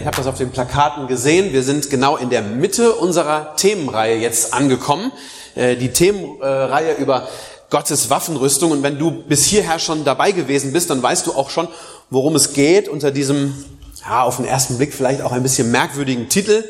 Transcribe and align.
Vielleicht 0.00 0.06
habt 0.06 0.18
ihr 0.18 0.24
das 0.24 0.32
auf 0.32 0.38
den 0.38 0.50
Plakaten 0.50 1.08
gesehen. 1.08 1.52
Wir 1.52 1.62
sind 1.62 1.90
genau 1.90 2.16
in 2.16 2.30
der 2.30 2.40
Mitte 2.42 2.94
unserer 2.94 3.54
Themenreihe 3.56 4.16
jetzt 4.16 4.54
angekommen. 4.54 5.12
Äh, 5.54 5.76
Die 5.76 5.90
Themenreihe 5.90 6.94
über 6.94 7.28
Gottes 7.68 8.08
Waffenrüstung. 8.08 8.70
Und 8.70 8.82
wenn 8.82 8.98
du 8.98 9.10
bis 9.10 9.44
hierher 9.44 9.78
schon 9.78 10.04
dabei 10.04 10.32
gewesen 10.32 10.72
bist, 10.72 10.88
dann 10.90 11.02
weißt 11.02 11.26
du 11.26 11.34
auch 11.34 11.50
schon, 11.50 11.68
worum 12.08 12.34
es 12.34 12.54
geht 12.54 12.88
unter 12.88 13.10
diesem, 13.10 13.54
ja, 14.00 14.22
auf 14.22 14.36
den 14.36 14.46
ersten 14.46 14.78
Blick 14.78 14.94
vielleicht 14.94 15.20
auch 15.20 15.32
ein 15.32 15.42
bisschen 15.42 15.70
merkwürdigen 15.70 16.28
Titel. 16.28 16.64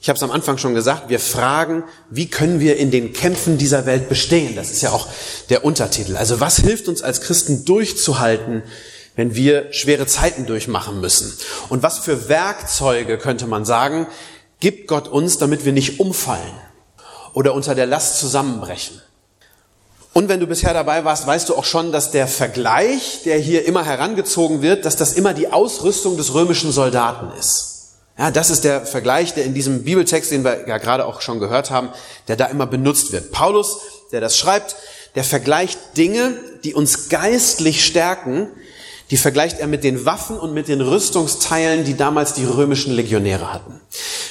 Ich 0.00 0.08
habe 0.08 0.16
es 0.16 0.22
am 0.22 0.30
Anfang 0.30 0.56
schon 0.58 0.74
gesagt, 0.74 1.08
wir 1.08 1.20
fragen, 1.20 1.84
wie 2.10 2.28
können 2.28 2.60
wir 2.60 2.78
in 2.78 2.90
den 2.90 3.12
Kämpfen 3.12 3.58
dieser 3.58 3.84
Welt 3.84 4.08
bestehen? 4.08 4.56
Das 4.56 4.70
ist 4.70 4.82
ja 4.82 4.90
auch 4.90 5.06
der 5.50 5.64
Untertitel. 5.64 6.16
Also 6.16 6.40
was 6.40 6.56
hilft 6.56 6.88
uns 6.88 7.02
als 7.02 7.20
Christen 7.20 7.64
durchzuhalten, 7.64 8.62
wenn 9.16 9.34
wir 9.34 9.72
schwere 9.72 10.06
Zeiten 10.06 10.46
durchmachen 10.46 11.00
müssen? 11.00 11.36
Und 11.68 11.82
was 11.82 11.98
für 11.98 12.28
Werkzeuge, 12.28 13.18
könnte 13.18 13.46
man 13.46 13.64
sagen, 13.64 14.06
gibt 14.60 14.88
Gott 14.88 15.08
uns, 15.08 15.38
damit 15.38 15.64
wir 15.64 15.72
nicht 15.72 16.00
umfallen 16.00 16.54
oder 17.32 17.54
unter 17.54 17.74
der 17.74 17.86
Last 17.86 18.18
zusammenbrechen? 18.18 19.00
Und 20.14 20.28
wenn 20.28 20.38
du 20.38 20.46
bisher 20.46 20.72
dabei 20.72 21.04
warst, 21.04 21.26
weißt 21.26 21.48
du 21.48 21.56
auch 21.56 21.64
schon, 21.64 21.90
dass 21.90 22.12
der 22.12 22.28
Vergleich, 22.28 23.22
der 23.24 23.36
hier 23.36 23.66
immer 23.66 23.84
herangezogen 23.84 24.62
wird, 24.62 24.84
dass 24.84 24.94
das 24.94 25.12
immer 25.12 25.34
die 25.34 25.52
Ausrüstung 25.52 26.16
des 26.16 26.34
römischen 26.34 26.70
Soldaten 26.70 27.36
ist. 27.36 27.74
Ja, 28.16 28.30
das 28.30 28.48
ist 28.48 28.62
der 28.62 28.86
Vergleich, 28.86 29.34
der 29.34 29.44
in 29.44 29.54
diesem 29.54 29.82
Bibeltext, 29.82 30.30
den 30.30 30.44
wir 30.44 30.68
ja 30.68 30.78
gerade 30.78 31.04
auch 31.04 31.20
schon 31.20 31.40
gehört 31.40 31.72
haben, 31.72 31.88
der 32.28 32.36
da 32.36 32.46
immer 32.46 32.66
benutzt 32.66 33.10
wird. 33.10 33.32
Paulus, 33.32 33.80
der 34.12 34.20
das 34.20 34.38
schreibt, 34.38 34.76
der 35.16 35.24
vergleicht 35.24 35.78
Dinge, 35.96 36.38
die 36.62 36.74
uns 36.74 37.08
geistlich 37.08 37.84
stärken, 37.84 38.50
die 39.10 39.16
vergleicht 39.16 39.60
er 39.60 39.66
mit 39.66 39.84
den 39.84 40.04
Waffen 40.06 40.38
und 40.38 40.54
mit 40.54 40.68
den 40.68 40.80
Rüstungsteilen, 40.80 41.84
die 41.84 41.96
damals 41.96 42.34
die 42.34 42.44
römischen 42.44 42.94
Legionäre 42.94 43.52
hatten. 43.52 43.80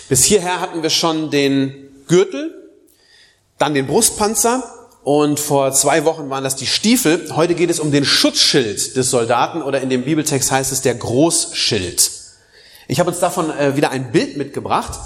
Bis 0.10 0.24
hierher 0.24 0.60
hatten 0.60 0.84
wir 0.84 0.90
schon 0.90 1.30
den 1.30 1.90
Gürtel, 2.08 2.54
dann 3.58 3.74
den 3.74 3.88
Brustpanzer 3.88 4.64
und 5.04 5.40
vor 5.40 5.74
zwei 5.74 6.06
Wochen 6.06 6.30
waren 6.30 6.44
das 6.44 6.56
die 6.56 6.66
Stiefel. 6.66 7.36
Heute 7.36 7.56
geht 7.56 7.70
es 7.70 7.80
um 7.80 7.92
den 7.92 8.06
Schutzschild 8.06 8.96
des 8.96 9.10
Soldaten 9.10 9.62
oder 9.62 9.82
in 9.82 9.90
dem 9.90 10.04
Bibeltext 10.04 10.52
heißt 10.52 10.72
es 10.72 10.82
der 10.82 10.96
Großschild. 10.96 12.12
Ich 12.88 13.00
habe 13.00 13.10
uns 13.10 13.20
davon 13.20 13.50
äh, 13.52 13.76
wieder 13.76 13.92
ein 13.92 14.12
Bild 14.12 14.38
mitgebracht. 14.38 15.00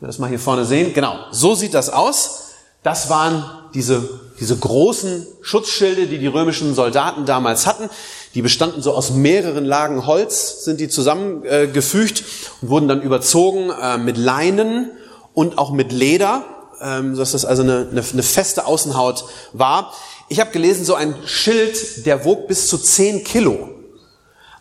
Wir 0.00 0.06
das 0.06 0.18
mal 0.18 0.28
hier 0.28 0.38
vorne 0.38 0.64
sehen. 0.64 0.92
Genau, 0.94 1.18
so 1.30 1.54
sieht 1.54 1.74
das 1.74 1.90
aus. 1.90 2.40
Das 2.82 3.08
waren 3.08 3.44
diese, 3.72 4.20
diese 4.38 4.56
großen 4.56 5.26
Schutzschilde, 5.40 6.06
die 6.06 6.18
die 6.18 6.26
römischen 6.26 6.74
Soldaten 6.74 7.24
damals 7.24 7.66
hatten. 7.66 7.88
Die 8.34 8.42
bestanden 8.42 8.82
so 8.82 8.92
aus 8.92 9.10
mehreren 9.10 9.64
Lagen 9.64 10.06
Holz, 10.06 10.64
sind 10.64 10.80
die 10.80 10.88
zusammengefügt 10.88 12.20
äh, 12.20 12.24
und 12.62 12.70
wurden 12.70 12.88
dann 12.88 13.00
überzogen 13.00 13.70
äh, 13.70 13.96
mit 13.96 14.18
Leinen 14.18 14.90
und 15.34 15.58
auch 15.58 15.70
mit 15.70 15.92
Leder, 15.92 16.44
ähm, 16.82 17.16
dass 17.16 17.32
das 17.32 17.44
also 17.44 17.62
eine, 17.62 17.88
eine, 17.90 18.02
eine 18.12 18.22
feste 18.22 18.66
Außenhaut 18.66 19.24
war. 19.52 19.92
Ich 20.28 20.40
habe 20.40 20.50
gelesen, 20.50 20.84
so 20.84 20.94
ein 20.94 21.14
Schild, 21.26 22.06
der 22.06 22.24
wog 22.24 22.48
bis 22.48 22.66
zu 22.66 22.76
10 22.76 23.22
Kilo. 23.22 23.70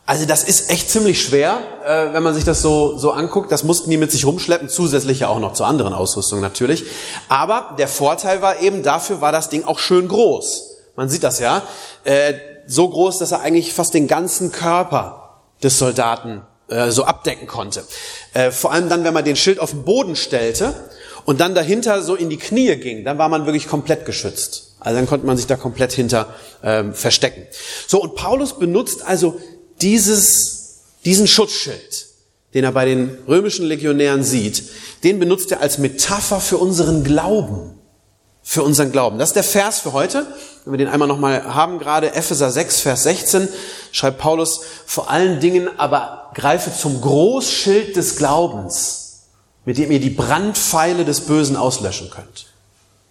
Also 0.05 0.25
das 0.25 0.43
ist 0.43 0.69
echt 0.69 0.91
ziemlich 0.91 1.23
schwer, 1.23 1.59
äh, 1.85 2.13
wenn 2.13 2.21
man 2.21 2.35
sich 2.35 2.43
das 2.43 2.61
so, 2.61 2.97
so 2.97 3.11
anguckt. 3.11 3.51
Das 3.51 3.63
mussten 3.63 3.89
die 3.89 3.97
mit 3.97 4.11
sich 4.11 4.25
rumschleppen, 4.25 4.69
zusätzlich 4.69 5.21
ja 5.21 5.29
auch 5.29 5.39
noch 5.39 5.53
zur 5.53 5.65
anderen 5.65 5.93
Ausrüstung 5.93 6.41
natürlich. 6.41 6.83
Aber 7.29 7.75
der 7.79 7.87
Vorteil 7.87 8.41
war 8.41 8.61
eben, 8.61 8.83
dafür 8.83 9.21
war 9.21 9.31
das 9.31 9.49
Ding 9.49 9.63
auch 9.63 9.79
schön 9.79 10.09
groß. 10.09 10.69
Man 10.95 11.09
sieht 11.09 11.23
das 11.23 11.39
ja. 11.39 11.63
So 12.67 12.89
groß, 12.89 13.19
dass 13.19 13.31
er 13.31 13.41
eigentlich 13.41 13.73
fast 13.73 13.93
den 13.93 14.07
ganzen 14.07 14.51
Körper 14.51 15.41
des 15.61 15.77
Soldaten 15.77 16.41
äh, 16.67 16.91
so 16.91 17.03
abdecken 17.03 17.47
konnte. 17.47 17.83
Äh, 18.33 18.51
vor 18.51 18.71
allem 18.71 18.89
dann, 18.89 19.03
wenn 19.03 19.13
man 19.13 19.25
den 19.25 19.35
Schild 19.35 19.59
auf 19.59 19.71
den 19.71 19.83
Boden 19.83 20.15
stellte 20.15 20.73
und 21.25 21.39
dann 21.39 21.55
dahinter 21.55 22.01
so 22.01 22.15
in 22.15 22.29
die 22.29 22.37
Knie 22.37 22.75
ging, 22.77 23.03
dann 23.03 23.17
war 23.17 23.29
man 23.29 23.45
wirklich 23.45 23.67
komplett 23.67 24.05
geschützt. 24.05 24.75
Also 24.79 24.97
dann 24.97 25.07
konnte 25.07 25.25
man 25.25 25.37
sich 25.37 25.47
da 25.47 25.55
komplett 25.55 25.93
hinter 25.93 26.33
ähm, 26.63 26.93
verstecken. 26.93 27.43
So, 27.87 28.01
und 28.01 28.15
Paulus 28.15 28.59
benutzt 28.59 29.05
also 29.05 29.39
dieses, 29.81 30.83
diesen 31.05 31.27
Schutzschild, 31.27 32.07
den 32.53 32.63
er 32.63 32.71
bei 32.71 32.85
den 32.85 33.17
römischen 33.27 33.65
Legionären 33.65 34.23
sieht, 34.23 34.63
den 35.03 35.19
benutzt 35.19 35.51
er 35.51 35.61
als 35.61 35.77
Metapher 35.77 36.39
für 36.39 36.57
unseren 36.57 37.03
Glauben. 37.03 37.79
Für 38.45 38.63
unseren 38.63 38.91
Glauben. 38.91 39.17
Das 39.17 39.29
ist 39.29 39.35
der 39.35 39.43
Vers 39.43 39.79
für 39.79 39.93
heute. 39.93 40.27
Wenn 40.65 40.73
wir 40.73 40.77
den 40.77 40.89
einmal 40.89 41.07
nochmal 41.07 41.55
haben, 41.55 41.79
gerade 41.79 42.13
Epheser 42.13 42.51
6, 42.51 42.81
Vers 42.81 43.03
16, 43.03 43.47
schreibt 43.91 44.17
Paulus, 44.17 44.61
vor 44.85 45.09
allen 45.09 45.39
Dingen 45.39 45.69
aber 45.79 46.31
greife 46.33 46.71
zum 46.75 46.99
Großschild 47.01 47.95
des 47.95 48.17
Glaubens, 48.17 49.23
mit 49.65 49.77
dem 49.77 49.91
ihr 49.91 49.99
die 49.99 50.09
Brandpfeile 50.09 51.05
des 51.05 51.21
Bösen 51.21 51.55
auslöschen 51.55 52.09
könnt. 52.09 52.47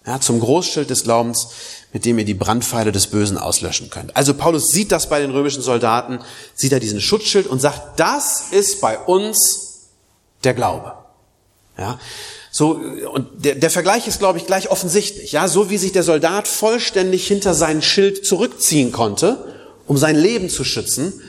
Ja, 0.05 0.19
zum 0.19 0.39
Großschild 0.39 0.89
des 0.89 1.03
Glaubens, 1.03 1.47
mit 1.93 2.05
dem 2.05 2.19
ihr 2.19 2.25
die 2.25 2.33
Brandpfeile 2.33 2.91
des 2.91 3.07
Bösen 3.07 3.37
auslöschen 3.37 3.89
könnt. 3.89 4.15
Also 4.17 4.33
Paulus 4.33 4.67
sieht 4.67 4.91
das 4.91 5.07
bei 5.07 5.21
den 5.21 5.31
römischen 5.31 5.61
Soldaten, 5.61 6.19
sieht 6.53 6.73
er 6.73 6.79
diesen 6.79 6.99
Schutzschild 6.99 7.47
und 7.47 7.59
sagt, 7.59 7.99
das 7.99 8.51
ist 8.51 8.81
bei 8.81 8.99
uns 8.99 9.87
der 10.43 10.53
Glaube. 10.53 10.93
Ja, 11.77 11.99
so, 12.55 12.79
und 13.11 13.43
der, 13.43 13.55
der 13.55 13.71
Vergleich 13.71 14.07
ist, 14.07 14.19
glaube 14.19 14.37
ich, 14.37 14.45
gleich 14.45 14.69
offensichtlich. 14.69 15.31
Ja, 15.31 15.47
so 15.47 15.71
wie 15.71 15.79
sich 15.79 15.91
der 15.91 16.03
Soldat 16.03 16.47
vollständig 16.47 17.25
hinter 17.25 17.55
sein 17.55 17.81
Schild 17.81 18.27
zurückziehen 18.27 18.91
konnte, 18.91 19.43
um 19.87 19.97
sein 19.97 20.15
Leben 20.15 20.49
zu 20.49 20.63
schützen, 20.63 21.19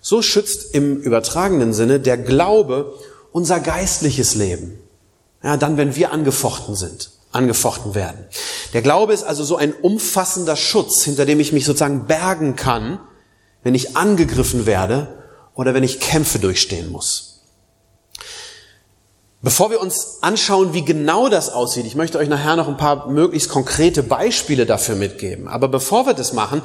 so 0.00 0.20
schützt 0.20 0.74
im 0.74 0.96
übertragenen 0.96 1.72
Sinne 1.72 2.00
der 2.00 2.18
Glaube 2.18 2.92
unser 3.30 3.60
geistliches 3.60 4.34
Leben. 4.34 4.76
Ja, 5.44 5.56
dann, 5.56 5.76
wenn 5.76 5.94
wir 5.94 6.10
angefochten 6.10 6.74
sind, 6.74 7.12
angefochten 7.30 7.94
werden. 7.94 8.26
Der 8.72 8.82
Glaube 8.82 9.12
ist 9.12 9.22
also 9.22 9.44
so 9.44 9.54
ein 9.54 9.74
umfassender 9.74 10.56
Schutz, 10.56 11.04
hinter 11.04 11.24
dem 11.24 11.38
ich 11.38 11.52
mich 11.52 11.66
sozusagen 11.66 12.08
bergen 12.08 12.56
kann, 12.56 12.98
wenn 13.62 13.76
ich 13.76 13.96
angegriffen 13.96 14.66
werde 14.66 15.22
oder 15.54 15.72
wenn 15.72 15.84
ich 15.84 16.00
Kämpfe 16.00 16.40
durchstehen 16.40 16.90
muss. 16.90 17.33
Bevor 19.44 19.70
wir 19.70 19.82
uns 19.82 20.22
anschauen, 20.22 20.72
wie 20.72 20.86
genau 20.86 21.28
das 21.28 21.50
aussieht, 21.50 21.84
ich 21.84 21.96
möchte 21.96 22.16
euch 22.16 22.30
nachher 22.30 22.56
noch 22.56 22.66
ein 22.66 22.78
paar 22.78 23.10
möglichst 23.10 23.50
konkrete 23.50 24.02
Beispiele 24.02 24.64
dafür 24.64 24.96
mitgeben. 24.96 25.48
Aber 25.48 25.68
bevor 25.68 26.06
wir 26.06 26.14
das 26.14 26.32
machen, 26.32 26.62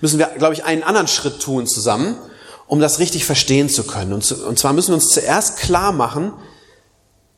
müssen 0.00 0.18
wir, 0.18 0.28
glaube 0.38 0.54
ich, 0.54 0.64
einen 0.64 0.82
anderen 0.82 1.08
Schritt 1.08 1.40
tun 1.42 1.66
zusammen, 1.66 2.16
um 2.66 2.80
das 2.80 3.00
richtig 3.00 3.26
verstehen 3.26 3.68
zu 3.68 3.84
können. 3.84 4.14
Und, 4.14 4.24
zwar 4.24 4.72
müssen 4.72 4.88
wir 4.88 4.94
uns 4.94 5.10
zuerst 5.10 5.58
klar 5.58 5.92
machen, 5.92 6.32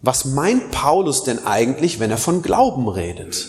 was 0.00 0.26
meint 0.26 0.70
Paulus 0.70 1.24
denn 1.24 1.44
eigentlich, 1.44 1.98
wenn 1.98 2.12
er 2.12 2.18
von 2.18 2.42
Glauben 2.42 2.86
redet? 2.86 3.48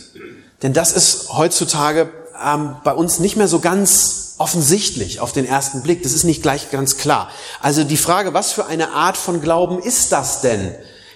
Denn 0.64 0.74
das 0.74 0.94
ist 0.94 1.32
heutzutage 1.32 2.10
ähm, 2.44 2.78
bei 2.84 2.94
uns 2.94 3.20
nicht 3.20 3.36
mehr 3.36 3.48
so 3.48 3.60
ganz 3.60 4.34
offensichtlich 4.40 5.20
auf 5.20 5.32
den 5.32 5.46
ersten 5.46 5.84
Blick. 5.84 6.02
Das 6.02 6.14
ist 6.14 6.24
nicht 6.24 6.42
gleich 6.42 6.72
ganz 6.72 6.98
klar. 6.98 7.30
Also 7.62 7.84
die 7.84 7.98
Frage, 7.98 8.34
was 8.34 8.52
für 8.52 8.66
eine 8.66 8.94
Art 8.94 9.16
von 9.16 9.42
Glauben 9.42 9.78
ist 9.78 10.12
das 10.12 10.42
denn? 10.42 10.74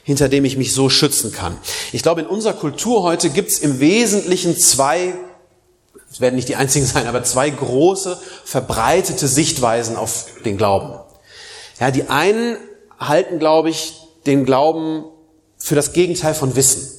Hinter 0.10 0.28
dem 0.28 0.44
ich 0.44 0.58
mich 0.58 0.74
so 0.74 0.90
schützen 0.90 1.32
kann. 1.32 1.56
Ich 1.92 2.02
glaube, 2.02 2.22
in 2.22 2.26
unserer 2.26 2.54
Kultur 2.54 3.04
heute 3.04 3.30
gibt 3.30 3.52
es 3.52 3.60
im 3.60 3.80
Wesentlichen 3.80 4.58
zwei, 4.58 5.14
es 6.12 6.20
werden 6.20 6.34
nicht 6.36 6.50
die 6.50 6.56
einzigen 6.56 6.88
sein, 6.88 7.06
aber 7.06 7.24
zwei 7.24 7.48
große 7.48 8.20
verbreitete 8.44 9.28
Sichtweisen 9.28 9.98
auf 9.98 10.26
den 10.44 10.58
Glauben. 10.58 10.96
Ja, 11.80 11.92
die 11.92 12.10
einen 12.10 12.58
halten, 13.00 13.38
glaube 13.38 13.70
ich, 13.70 14.02
den 14.26 14.46
Glauben 14.46 15.06
für 15.60 15.76
das 15.76 15.94
Gegenteil 15.94 16.34
von 16.34 16.56
Wissen. 16.56 16.90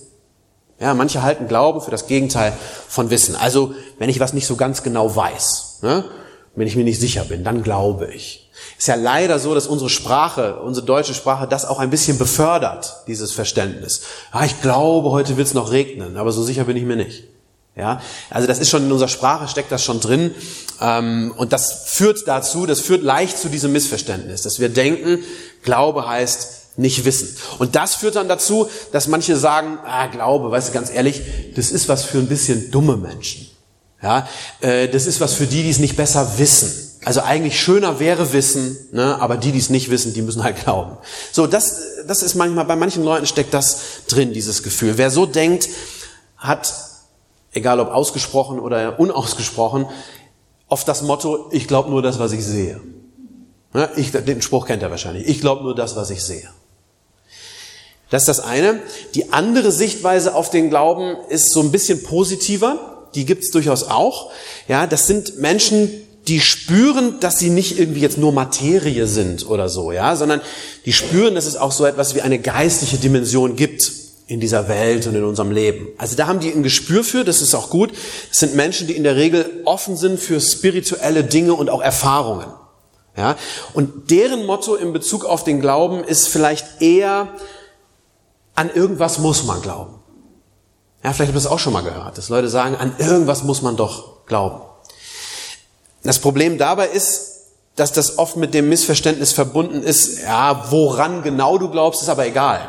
Ja, 0.79 0.95
manche 0.95 1.25
halten 1.25 1.49
Glauben 1.49 1.81
für 1.81 1.91
das 1.91 2.07
Gegenteil 2.07 2.53
von 2.87 3.11
Wissen. 3.11 3.35
Also, 3.35 3.75
wenn 3.99 4.09
ich 4.09 4.21
was 4.21 4.35
nicht 4.35 4.47
so 4.47 4.55
ganz 4.55 4.85
genau 4.85 5.17
weiß, 5.17 5.81
ne, 5.83 6.05
wenn 6.55 6.67
ich 6.67 6.77
mir 6.77 6.85
nicht 6.85 7.01
sicher 7.01 7.25
bin, 7.25 7.45
dann 7.45 7.63
glaube 7.63 8.13
ich. 8.13 8.51
Ist 8.79 8.89
ja 8.89 8.95
leider 8.95 9.39
so, 9.39 9.55
dass 9.55 9.67
unsere 9.67 9.91
Sprache, 9.91 10.57
unsere 10.57 10.85
deutsche 10.85 11.15
Sprache, 11.15 11.47
das 11.47 11.65
auch 11.65 11.79
ein 11.79 11.91
bisschen 11.91 12.19
befördert, 12.19 13.05
dieses 13.07 13.33
Verständnis. 13.33 14.03
Ja, 14.35 14.45
ich 14.45 14.61
glaube, 14.61 15.11
heute 15.11 15.37
wird 15.37 15.47
es 15.47 15.55
noch 15.55 15.71
regnen, 15.71 16.17
aber 16.17 16.33
so 16.33 16.43
sicher 16.43 16.65
bin 16.65 16.77
ich 16.77 16.85
mir 16.85 16.97
nicht. 16.97 17.25
Ja, 17.77 18.01
also 18.31 18.47
das 18.49 18.59
ist 18.59 18.69
schon 18.69 18.85
in 18.85 18.93
unserer 18.93 19.09
Sprache 19.09 19.47
steckt 19.47 19.71
das 19.71 19.85
schon 19.85 20.01
drin 20.01 20.35
ähm, 20.81 21.33
und 21.37 21.53
das 21.53 21.85
führt 21.87 22.27
dazu, 22.27 22.67
das 22.67 22.81
führt 22.81 23.03
leicht 23.03 23.39
zu 23.39 23.49
diesem 23.49 23.73
Missverständnis, 23.73 24.43
dass 24.43 24.59
wir 24.59 24.69
denken, 24.69 25.21
Glaube 25.63 26.07
heißt 26.07 26.79
nicht 26.79 27.05
wissen. 27.05 27.37
Und 27.59 27.77
das 27.77 27.95
führt 27.95 28.17
dann 28.17 28.29
dazu, 28.29 28.69
dass 28.93 29.07
manche 29.07 29.37
sagen, 29.37 29.79
ah, 29.87 30.07
Glaube, 30.09 30.51
weißt 30.51 30.69
du, 30.69 30.73
ganz 30.73 30.91
ehrlich, 30.93 31.23
das 31.55 31.71
ist 31.71 31.89
was 31.89 32.05
für 32.05 32.19
ein 32.19 32.27
bisschen 32.27 32.71
dumme 32.71 32.97
Menschen. 32.97 33.50
Ja, 34.03 34.29
äh, 34.61 34.89
das 34.89 35.07
ist 35.07 35.21
was 35.21 35.35
für 35.35 35.47
die, 35.47 35.63
die 35.63 35.71
es 35.71 35.79
nicht 35.79 35.97
besser 35.97 36.39
wissen. 36.39 36.73
Also 37.05 37.23
eigentlich 37.23 37.59
schöner 37.59 37.99
wäre 37.99 38.33
Wissen, 38.35 38.77
ne, 38.93 39.17
aber 39.21 39.39
die, 39.39 39.53
die 39.53 39.59
es 39.59 39.71
nicht 39.71 39.91
wissen, 39.91 40.13
die 40.13 40.21
müssen 40.21 40.45
halt 40.45 40.63
glauben. 40.63 40.99
So, 41.33 41.47
das, 41.47 41.81
das 42.07 42.23
ist 42.23 42.35
manchmal, 42.35 42.67
bei 42.67 42.77
manchen 42.77 43.05
Leuten 43.05 43.27
steckt 43.27 43.55
das 43.55 43.81
drin, 44.09 44.35
dieses 44.35 44.63
Gefühl. 44.63 44.99
Wer 44.99 45.11
so 45.11 45.25
denkt, 45.25 45.69
hat, 46.37 46.75
egal 47.53 47.81
ob 47.81 47.89
ausgesprochen 47.89 48.61
oder 48.61 49.01
unausgesprochen, 49.01 49.87
oft 50.69 50.87
das 50.87 51.03
Motto, 51.03 51.49
ich 51.53 51.67
glaube 51.67 51.91
nur 51.91 52.03
das, 52.03 52.19
was 52.19 52.33
ich 52.33 52.45
sehe. 52.45 52.81
Ja, 53.75 53.89
ich, 53.97 54.13
den 54.13 54.43
Spruch 54.43 54.67
kennt 54.67 54.83
er 54.83 54.91
wahrscheinlich. 54.91 55.27
Ich 55.27 55.41
glaube 55.41 55.63
nur 55.63 55.75
das, 55.75 55.97
was 55.97 56.11
ich 56.11 56.23
sehe. 56.23 56.49
Das 58.11 58.23
ist 58.23 58.29
das 58.29 58.41
eine. 58.41 58.81
Die 59.15 59.33
andere 59.33 59.71
Sichtweise 59.71 60.35
auf 60.35 60.51
den 60.51 60.69
Glauben 60.69 61.17
ist 61.29 61.53
so 61.53 61.61
ein 61.61 61.71
bisschen 61.71 62.03
positiver. 62.03 62.90
Die 63.15 63.25
gibt 63.25 63.45
es 63.45 63.51
durchaus 63.51 63.85
auch. 63.85 64.31
Ja, 64.69 64.87
das 64.87 65.07
sind 65.07 65.39
Menschen, 65.39 65.91
die 66.29 66.41
spüren, 66.41 67.19
dass 67.21 67.39
sie 67.39 67.51
nicht 67.51 67.79
irgendwie 67.79 68.01
jetzt 68.01 68.19
nur 68.19 68.33
Materie 68.33 69.07
sind 69.07 69.49
oder 69.49 69.69
so, 69.69 69.91
ja, 69.91 70.15
sondern 70.17 70.41
die 70.85 70.93
spüren, 70.93 71.35
dass 71.35 71.47
es 71.47 71.57
auch 71.57 71.73
so 71.73 71.87
etwas 71.87 72.15
wie 72.15 72.23
eine 72.23 72.39
geistliche 72.39 72.99
Dimension 72.99 73.57
gibt 73.57 73.91
in 74.27 74.39
dieser 74.39 74.69
Welt 74.69 75.09
und 75.09 75.17
in 75.17 75.25
unserem 75.25 75.51
Leben. 75.51 75.89
Also 75.99 76.15
da 76.15 76.29
haben 76.29 76.39
die 76.39 76.53
ein 76.53 76.63
Gespür 76.63 77.03
für, 77.03 77.25
das 77.25 77.43
ist 77.43 77.55
auch 77.55 77.69
gut. 77.69 77.91
Das 78.29 78.39
sind 78.39 78.55
Menschen, 78.55 78.87
die 78.87 78.95
in 78.95 79.03
der 79.03 79.17
Regel 79.17 79.63
offen 79.65 79.97
sind 79.97 80.21
für 80.21 80.41
spirituelle 80.41 81.25
Dinge 81.25 81.55
und 81.55 81.69
auch 81.69 81.83
Erfahrungen. 81.83 82.47
Ja, 83.17 83.37
und 83.73 84.11
deren 84.13 84.47
Motto 84.47 84.77
in 84.77 84.93
Bezug 84.93 85.25
auf 85.25 85.43
den 85.43 85.61
Glauben 85.61 86.05
ist 86.05 86.29
vielleicht 86.29 86.81
eher, 86.81 87.29
an 88.55 88.71
irgendwas 88.73 89.19
muss 89.19 89.45
man 89.45 89.61
glauben. 89.63 90.00
Ja, 91.03 91.13
vielleicht 91.13 91.29
habt 91.29 91.31
ihr 91.31 91.43
das 91.43 91.47
auch 91.47 91.59
schon 91.59 91.73
mal 91.73 91.83
gehört, 91.83 92.19
dass 92.19 92.29
Leute 92.29 92.49
sagen, 92.49 92.77
an 92.77 92.95
irgendwas 92.99 93.43
muss 93.43 93.63
man 93.63 93.77
doch 93.77 94.27
glauben. 94.27 94.61
Das 96.03 96.19
Problem 96.19 96.59
dabei 96.59 96.89
ist, 96.89 97.31
dass 97.77 97.93
das 97.93 98.19
oft 98.19 98.37
mit 98.37 98.53
dem 98.53 98.69
Missverständnis 98.69 99.33
verbunden 99.33 99.83
ist, 99.83 100.23
ja, 100.23 100.71
woran 100.71 101.23
genau 101.23 101.57
du 101.57 101.71
glaubst, 101.71 102.03
ist 102.03 102.09
aber 102.09 102.27
egal. 102.27 102.61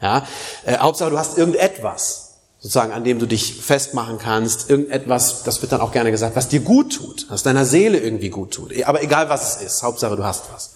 Ja, 0.00 0.26
äh, 0.64 0.78
Hauptsache 0.78 1.10
du 1.10 1.18
hast 1.18 1.38
irgendetwas, 1.38 2.34
sozusagen, 2.58 2.92
an 2.92 3.04
dem 3.04 3.18
du 3.18 3.26
dich 3.26 3.54
festmachen 3.60 4.18
kannst, 4.18 4.70
irgendetwas, 4.70 5.42
das 5.42 5.60
wird 5.62 5.72
dann 5.72 5.80
auch 5.80 5.92
gerne 5.92 6.10
gesagt, 6.10 6.36
was 6.36 6.48
dir 6.48 6.60
gut 6.60 6.94
tut, 6.94 7.26
was 7.28 7.42
deiner 7.42 7.64
Seele 7.64 7.98
irgendwie 7.98 8.30
gut 8.30 8.52
tut. 8.52 8.72
Aber 8.84 9.02
egal 9.02 9.28
was 9.28 9.56
es 9.56 9.62
ist, 9.62 9.82
Hauptsache 9.82 10.16
du 10.16 10.24
hast 10.24 10.44
was. 10.52 10.74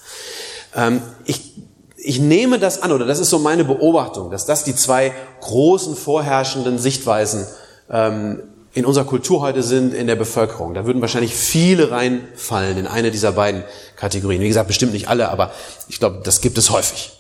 Ähm, 0.75 1.03
ich, 1.25 1.55
ich 2.03 2.19
nehme 2.19 2.59
das 2.59 2.83
an, 2.83 2.93
oder 2.93 3.07
das 3.07 3.19
ist 3.19 3.31
so 3.31 3.39
meine 3.39 3.65
Beobachtung, 3.65 4.31
dass 4.31 4.47
das 4.47 4.65
die 4.65 4.75
zwei 4.75 5.13
großen 5.41 5.97
vorherrschenden 5.97 6.79
Sichtweisen 6.79 7.47
ähm, 7.91 8.43
in 8.73 8.85
unserer 8.87 9.05
Kultur 9.05 9.41
heute 9.41 9.63
sind, 9.63 9.95
in 9.95 10.07
der 10.07 10.17
Bevölkerung. 10.17 10.75
Da 10.75 10.87
würden 10.87 11.01
wahrscheinlich 11.01 11.35
viele 11.35 11.91
reinfallen 11.91 12.79
in 12.79 12.87
eine 12.87 13.11
dieser 13.11 13.33
beiden 13.33 13.65
Kategorien. 13.97 14.41
Wie 14.41 14.49
gesagt, 14.49 14.69
bestimmt 14.69 14.93
nicht 14.93 15.09
alle, 15.09 15.29
aber 15.29 15.53
ich 15.89 15.99
glaube, 15.99 16.21
das 16.25 16.41
gibt 16.41 16.57
es 16.57 16.71
häufig. 16.71 17.13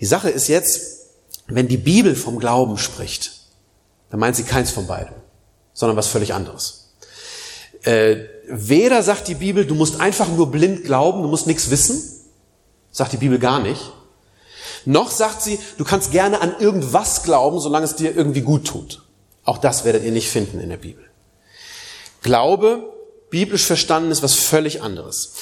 Die 0.00 0.06
Sache 0.06 0.30
ist 0.30 0.48
jetzt, 0.48 0.80
wenn 1.46 1.68
die 1.68 1.76
Bibel 1.76 2.16
vom 2.16 2.38
Glauben 2.38 2.76
spricht, 2.76 3.32
dann 4.10 4.20
meint 4.20 4.36
sie 4.36 4.42
keins 4.42 4.70
von 4.70 4.86
beiden, 4.86 5.14
sondern 5.72 5.96
was 5.96 6.08
völlig 6.08 6.34
anderes. 6.34 6.94
Äh, 7.84 8.16
weder 8.48 9.02
sagt 9.02 9.28
die 9.28 9.34
Bibel, 9.36 9.64
du 9.64 9.74
musst 9.74 10.00
einfach 10.00 10.28
nur 10.28 10.50
blind 10.50 10.84
glauben, 10.84 11.22
du 11.22 11.28
musst 11.28 11.46
nichts 11.46 11.70
wissen, 11.70 12.11
sagt 12.92 13.12
die 13.12 13.16
Bibel 13.16 13.38
gar 13.38 13.60
nicht. 13.60 13.80
Noch 14.84 15.10
sagt 15.10 15.42
sie, 15.42 15.58
du 15.78 15.84
kannst 15.84 16.12
gerne 16.12 16.40
an 16.40 16.54
irgendwas 16.60 17.22
glauben, 17.24 17.58
solange 17.58 17.84
es 17.84 17.96
dir 17.96 18.14
irgendwie 18.14 18.42
gut 18.42 18.66
tut. 18.66 19.02
Auch 19.44 19.58
das 19.58 19.84
werdet 19.84 20.04
ihr 20.04 20.12
nicht 20.12 20.28
finden 20.28 20.60
in 20.60 20.68
der 20.68 20.76
Bibel. 20.76 21.04
Glaube, 22.22 22.92
biblisch 23.30 23.64
verstanden, 23.64 24.10
ist 24.10 24.22
was 24.22 24.34
völlig 24.34 24.82
anderes. 24.82 25.32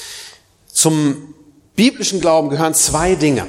Zum 0.71 1.35
biblischen 1.75 2.21
Glauben 2.21 2.49
gehören 2.49 2.73
zwei 2.73 3.15
Dinge. 3.15 3.45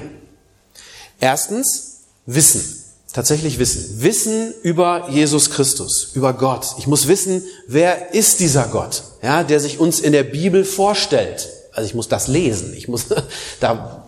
Erstens, 1.20 2.00
Wissen. 2.26 2.78
Tatsächlich 3.12 3.58
Wissen. 3.58 4.02
Wissen 4.02 4.54
über 4.62 5.08
Jesus 5.10 5.50
Christus, 5.50 6.10
über 6.14 6.32
Gott. 6.32 6.74
Ich 6.78 6.86
muss 6.86 7.08
wissen, 7.08 7.42
wer 7.66 8.14
ist 8.14 8.40
dieser 8.40 8.68
Gott, 8.68 9.02
ja, 9.22 9.44
der 9.44 9.60
sich 9.60 9.78
uns 9.78 10.00
in 10.00 10.12
der 10.12 10.22
Bibel 10.22 10.64
vorstellt. 10.64 11.48
Also 11.72 11.86
ich 11.86 11.94
muss 11.94 12.08
das 12.08 12.28
lesen. 12.28 12.74
Ich 12.76 12.88
muss 12.88 13.06
da, 13.60 14.06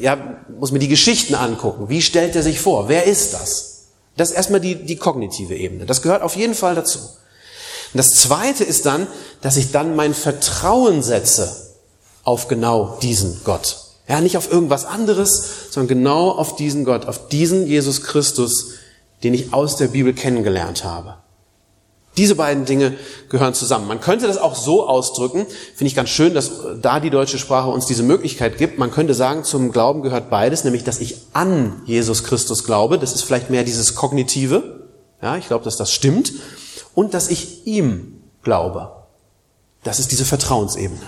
ja, 0.00 0.38
muss 0.58 0.72
mir 0.72 0.78
die 0.78 0.88
Geschichten 0.88 1.34
angucken. 1.34 1.88
Wie 1.88 2.02
stellt 2.02 2.36
er 2.36 2.42
sich 2.42 2.60
vor? 2.60 2.88
Wer 2.88 3.04
ist 3.04 3.34
das? 3.34 3.86
Das 4.16 4.30
ist 4.30 4.36
erstmal 4.36 4.60
die, 4.60 4.74
die 4.74 4.96
kognitive 4.96 5.54
Ebene. 5.54 5.86
Das 5.86 6.02
gehört 6.02 6.22
auf 6.22 6.36
jeden 6.36 6.54
Fall 6.54 6.74
dazu. 6.74 6.98
Und 6.98 7.98
das 7.98 8.10
zweite 8.10 8.64
ist 8.64 8.86
dann, 8.86 9.06
dass 9.40 9.56
ich 9.56 9.72
dann 9.72 9.96
mein 9.96 10.14
Vertrauen 10.14 11.02
setze 11.02 11.74
auf 12.22 12.48
genau 12.48 12.98
diesen 13.02 13.40
Gott. 13.44 13.78
Ja, 14.08 14.20
nicht 14.20 14.36
auf 14.36 14.50
irgendwas 14.50 14.84
anderes, 14.84 15.70
sondern 15.70 15.88
genau 15.88 16.30
auf 16.30 16.56
diesen 16.56 16.84
Gott, 16.84 17.06
auf 17.06 17.28
diesen 17.28 17.66
Jesus 17.66 18.02
Christus, 18.02 18.72
den 19.22 19.34
ich 19.34 19.52
aus 19.52 19.76
der 19.76 19.88
Bibel 19.88 20.12
kennengelernt 20.14 20.84
habe. 20.84 21.16
Diese 22.16 22.34
beiden 22.34 22.64
Dinge 22.64 22.94
gehören 23.28 23.54
zusammen. 23.54 23.86
Man 23.86 24.00
könnte 24.00 24.26
das 24.26 24.36
auch 24.36 24.56
so 24.56 24.86
ausdrücken, 24.86 25.46
finde 25.46 25.86
ich 25.86 25.94
ganz 25.94 26.08
schön, 26.08 26.34
dass 26.34 26.50
da 26.82 26.98
die 26.98 27.10
deutsche 27.10 27.38
Sprache 27.38 27.70
uns 27.70 27.86
diese 27.86 28.02
Möglichkeit 28.02 28.58
gibt. 28.58 28.78
Man 28.78 28.90
könnte 28.90 29.14
sagen, 29.14 29.44
zum 29.44 29.70
Glauben 29.70 30.02
gehört 30.02 30.28
beides, 30.28 30.64
nämlich, 30.64 30.82
dass 30.82 31.00
ich 31.00 31.18
an 31.32 31.82
Jesus 31.86 32.24
Christus 32.24 32.64
glaube. 32.64 32.98
Das 32.98 33.14
ist 33.14 33.22
vielleicht 33.22 33.48
mehr 33.50 33.62
dieses 33.62 33.94
Kognitive. 33.94 34.88
Ja, 35.22 35.36
ich 35.36 35.46
glaube, 35.46 35.64
dass 35.64 35.76
das 35.76 35.92
stimmt. 35.92 36.32
Und 36.94 37.14
dass 37.14 37.28
ich 37.28 37.66
ihm 37.66 38.20
glaube. 38.42 38.90
Das 39.84 40.00
ist 40.00 40.10
diese 40.10 40.24
Vertrauensebene. 40.24 41.00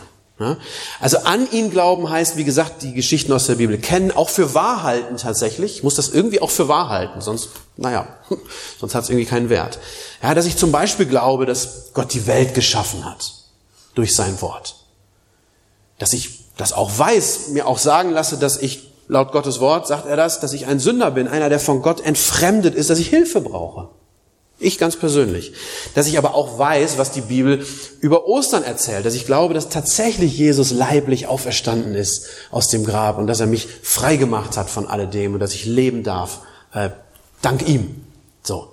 Also 1.01 1.19
an 1.19 1.51
ihn 1.51 1.71
glauben 1.71 2.09
heißt, 2.09 2.37
wie 2.37 2.45
gesagt, 2.45 2.83
die 2.83 2.95
Geschichten 2.95 3.33
aus 3.33 3.47
der 3.47 3.57
Bibel 3.57 3.79
kennen, 3.79 4.11
auch 4.11 4.29
für 4.29 4.55
wahr 4.55 4.83
halten 4.83 5.17
tatsächlich. 5.17 5.77
Ich 5.77 5.83
muss 5.83 5.95
das 5.95 6.09
irgendwie 6.09 6.41
auch 6.41 6.51
für 6.51 6.69
wahr 6.69 6.89
halten, 6.89 7.21
sonst, 7.21 7.51
naja, 7.77 8.07
sonst 8.81 8.95
hat 8.95 9.05
es 9.05 9.11
irgendwie 9.11 9.27
keinen 9.27 9.49
Wert. 9.49 9.79
Ja, 10.23 10.35
dass 10.35 10.47
ich 10.47 10.57
zum 10.57 10.73
Beispiel 10.73 11.07
glaube, 11.07 11.47
dass 11.47 11.93
Gott 11.95 12.13
die 12.15 12.27
Welt 12.27 12.55
geschaffen 12.55 13.05
hat 13.05 13.33
durch 13.95 14.15
sein 14.15 14.41
Wort. 14.41 14.77
Dass 15.99 16.13
ich 16.13 16.43
das 16.57 16.73
auch 16.73 16.99
weiß, 16.99 17.49
mir 17.49 17.67
auch 17.67 17.79
sagen 17.79 18.11
lasse, 18.11 18.37
dass 18.37 18.57
ich, 18.57 18.93
laut 19.09 19.33
Gottes 19.33 19.61
Wort 19.61 19.87
sagt 19.87 20.07
er 20.07 20.17
das, 20.17 20.41
dass 20.41 20.53
ich 20.53 20.67
ein 20.67 20.79
Sünder 20.79 21.11
bin, 21.11 21.29
einer, 21.29 21.49
der 21.49 21.61
von 21.61 21.83
Gott 21.83 22.01
entfremdet 22.01 22.75
ist, 22.75 22.91
dass 22.91 22.99
ich 22.99 23.09
Hilfe 23.09 23.41
brauche. 23.41 23.89
Ich 24.63 24.79
ganz 24.79 24.97
persönlich. 24.97 25.53
Dass 25.95 26.07
ich 26.07 26.19
aber 26.19 26.35
auch 26.35 26.59
weiß, 26.59 26.99
was 26.99 27.11
die 27.11 27.21
Bibel 27.21 27.67
über 28.01 28.27
Ostern 28.27 28.63
erzählt. 28.63 29.05
Dass 29.05 29.15
ich 29.15 29.27
glaube, 29.27 29.55
dass 29.55 29.69
tatsächlich 29.69 30.39
Jesus 30.39 30.71
leiblich 30.71 31.27
auferstanden 31.27 31.95
ist 31.95 32.27
aus 32.51 32.69
dem 32.69 32.85
Grab 32.85 33.19
und 33.19 33.27
dass 33.27 33.41
er 33.41 33.47
mich 33.47 33.69
frei 33.83 34.17
gemacht 34.17 34.57
hat 34.57 34.71
von 34.71 34.87
alledem 34.87 35.35
und 35.35 35.41
dass 35.41 35.55
ich 35.55 35.65
leben 35.65 36.03
darf, 36.03 36.41
äh, 36.73 36.91
dank 37.43 37.69
ihm. 37.69 38.05
So. 38.43 38.73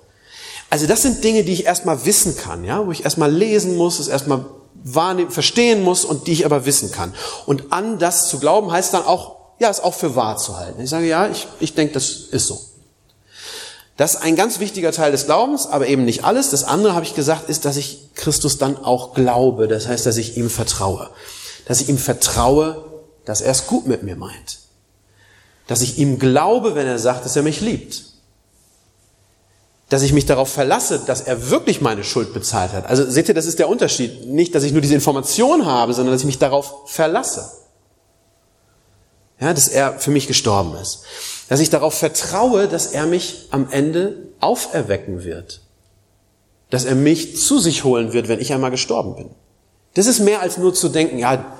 Also 0.70 0.86
das 0.86 1.02
sind 1.02 1.24
Dinge, 1.24 1.42
die 1.42 1.52
ich 1.52 1.66
erstmal 1.66 2.06
wissen 2.06 2.36
kann, 2.36 2.64
ja, 2.64 2.86
wo 2.86 2.92
ich 2.92 3.04
erstmal 3.04 3.32
lesen 3.32 3.76
muss, 3.76 3.98
es 3.98 4.06
erstmal 4.06 4.44
wahrnehmen, 4.82 5.30
verstehen 5.30 5.82
muss 5.82 6.04
und 6.04 6.26
die 6.26 6.32
ich 6.32 6.46
aber 6.46 6.64
wissen 6.64 6.92
kann. 6.92 7.12
Und 7.46 7.72
an 7.72 7.98
das 7.98 8.28
zu 8.28 8.38
glauben 8.38 8.70
heißt 8.70 8.94
dann 8.94 9.04
auch, 9.04 9.36
ja, 9.58 9.68
es 9.68 9.80
auch 9.80 9.94
für 9.94 10.14
wahr 10.16 10.36
zu 10.36 10.56
halten. 10.56 10.80
Ich 10.80 10.88
sage, 10.88 11.06
ja, 11.06 11.28
ich, 11.28 11.46
ich 11.58 11.74
denke, 11.74 11.94
das 11.94 12.10
ist 12.10 12.46
so. 12.46 12.60
Das 14.00 14.14
ist 14.14 14.22
ein 14.22 14.34
ganz 14.34 14.60
wichtiger 14.60 14.92
Teil 14.92 15.12
des 15.12 15.26
Glaubens, 15.26 15.66
aber 15.66 15.86
eben 15.86 16.06
nicht 16.06 16.24
alles. 16.24 16.48
Das 16.48 16.64
andere, 16.64 16.94
habe 16.94 17.04
ich 17.04 17.14
gesagt, 17.14 17.50
ist, 17.50 17.66
dass 17.66 17.76
ich 17.76 18.08
Christus 18.14 18.56
dann 18.56 18.78
auch 18.78 19.12
glaube. 19.12 19.68
Das 19.68 19.88
heißt, 19.88 20.06
dass 20.06 20.16
ich 20.16 20.38
ihm 20.38 20.48
vertraue. 20.48 21.10
Dass 21.66 21.82
ich 21.82 21.90
ihm 21.90 21.98
vertraue, 21.98 22.82
dass 23.26 23.42
er 23.42 23.50
es 23.50 23.66
gut 23.66 23.86
mit 23.86 24.02
mir 24.02 24.16
meint. 24.16 24.60
Dass 25.66 25.82
ich 25.82 25.98
ihm 25.98 26.18
glaube, 26.18 26.74
wenn 26.74 26.86
er 26.86 26.98
sagt, 26.98 27.26
dass 27.26 27.36
er 27.36 27.42
mich 27.42 27.60
liebt. 27.60 28.04
Dass 29.90 30.00
ich 30.00 30.14
mich 30.14 30.24
darauf 30.24 30.48
verlasse, 30.48 31.02
dass 31.04 31.20
er 31.20 31.50
wirklich 31.50 31.82
meine 31.82 32.02
Schuld 32.02 32.32
bezahlt 32.32 32.72
hat. 32.72 32.86
Also 32.86 33.04
seht 33.04 33.28
ihr, 33.28 33.34
das 33.34 33.44
ist 33.44 33.58
der 33.58 33.68
Unterschied. 33.68 34.24
Nicht, 34.24 34.54
dass 34.54 34.62
ich 34.62 34.72
nur 34.72 34.80
diese 34.80 34.94
Information 34.94 35.66
habe, 35.66 35.92
sondern 35.92 36.14
dass 36.14 36.22
ich 36.22 36.26
mich 36.26 36.38
darauf 36.38 36.88
verlasse. 36.88 37.50
Ja, 39.40 39.54
dass 39.54 39.68
er 39.68 39.98
für 39.98 40.10
mich 40.10 40.26
gestorben 40.26 40.76
ist 40.76 41.04
dass 41.50 41.58
ich 41.58 41.68
darauf 41.68 41.94
vertraue, 41.94 42.68
dass 42.68 42.86
er 42.86 43.06
mich 43.06 43.48
am 43.50 43.68
Ende 43.72 44.28
auferwecken 44.38 45.24
wird. 45.24 45.60
Dass 46.70 46.84
er 46.84 46.94
mich 46.94 47.42
zu 47.42 47.58
sich 47.58 47.82
holen 47.82 48.12
wird, 48.12 48.28
wenn 48.28 48.38
ich 48.38 48.52
einmal 48.52 48.70
gestorben 48.70 49.16
bin. 49.16 49.30
Das 49.94 50.06
ist 50.06 50.20
mehr 50.20 50.42
als 50.42 50.58
nur 50.58 50.72
zu 50.72 50.88
denken, 50.88 51.18
ja, 51.18 51.56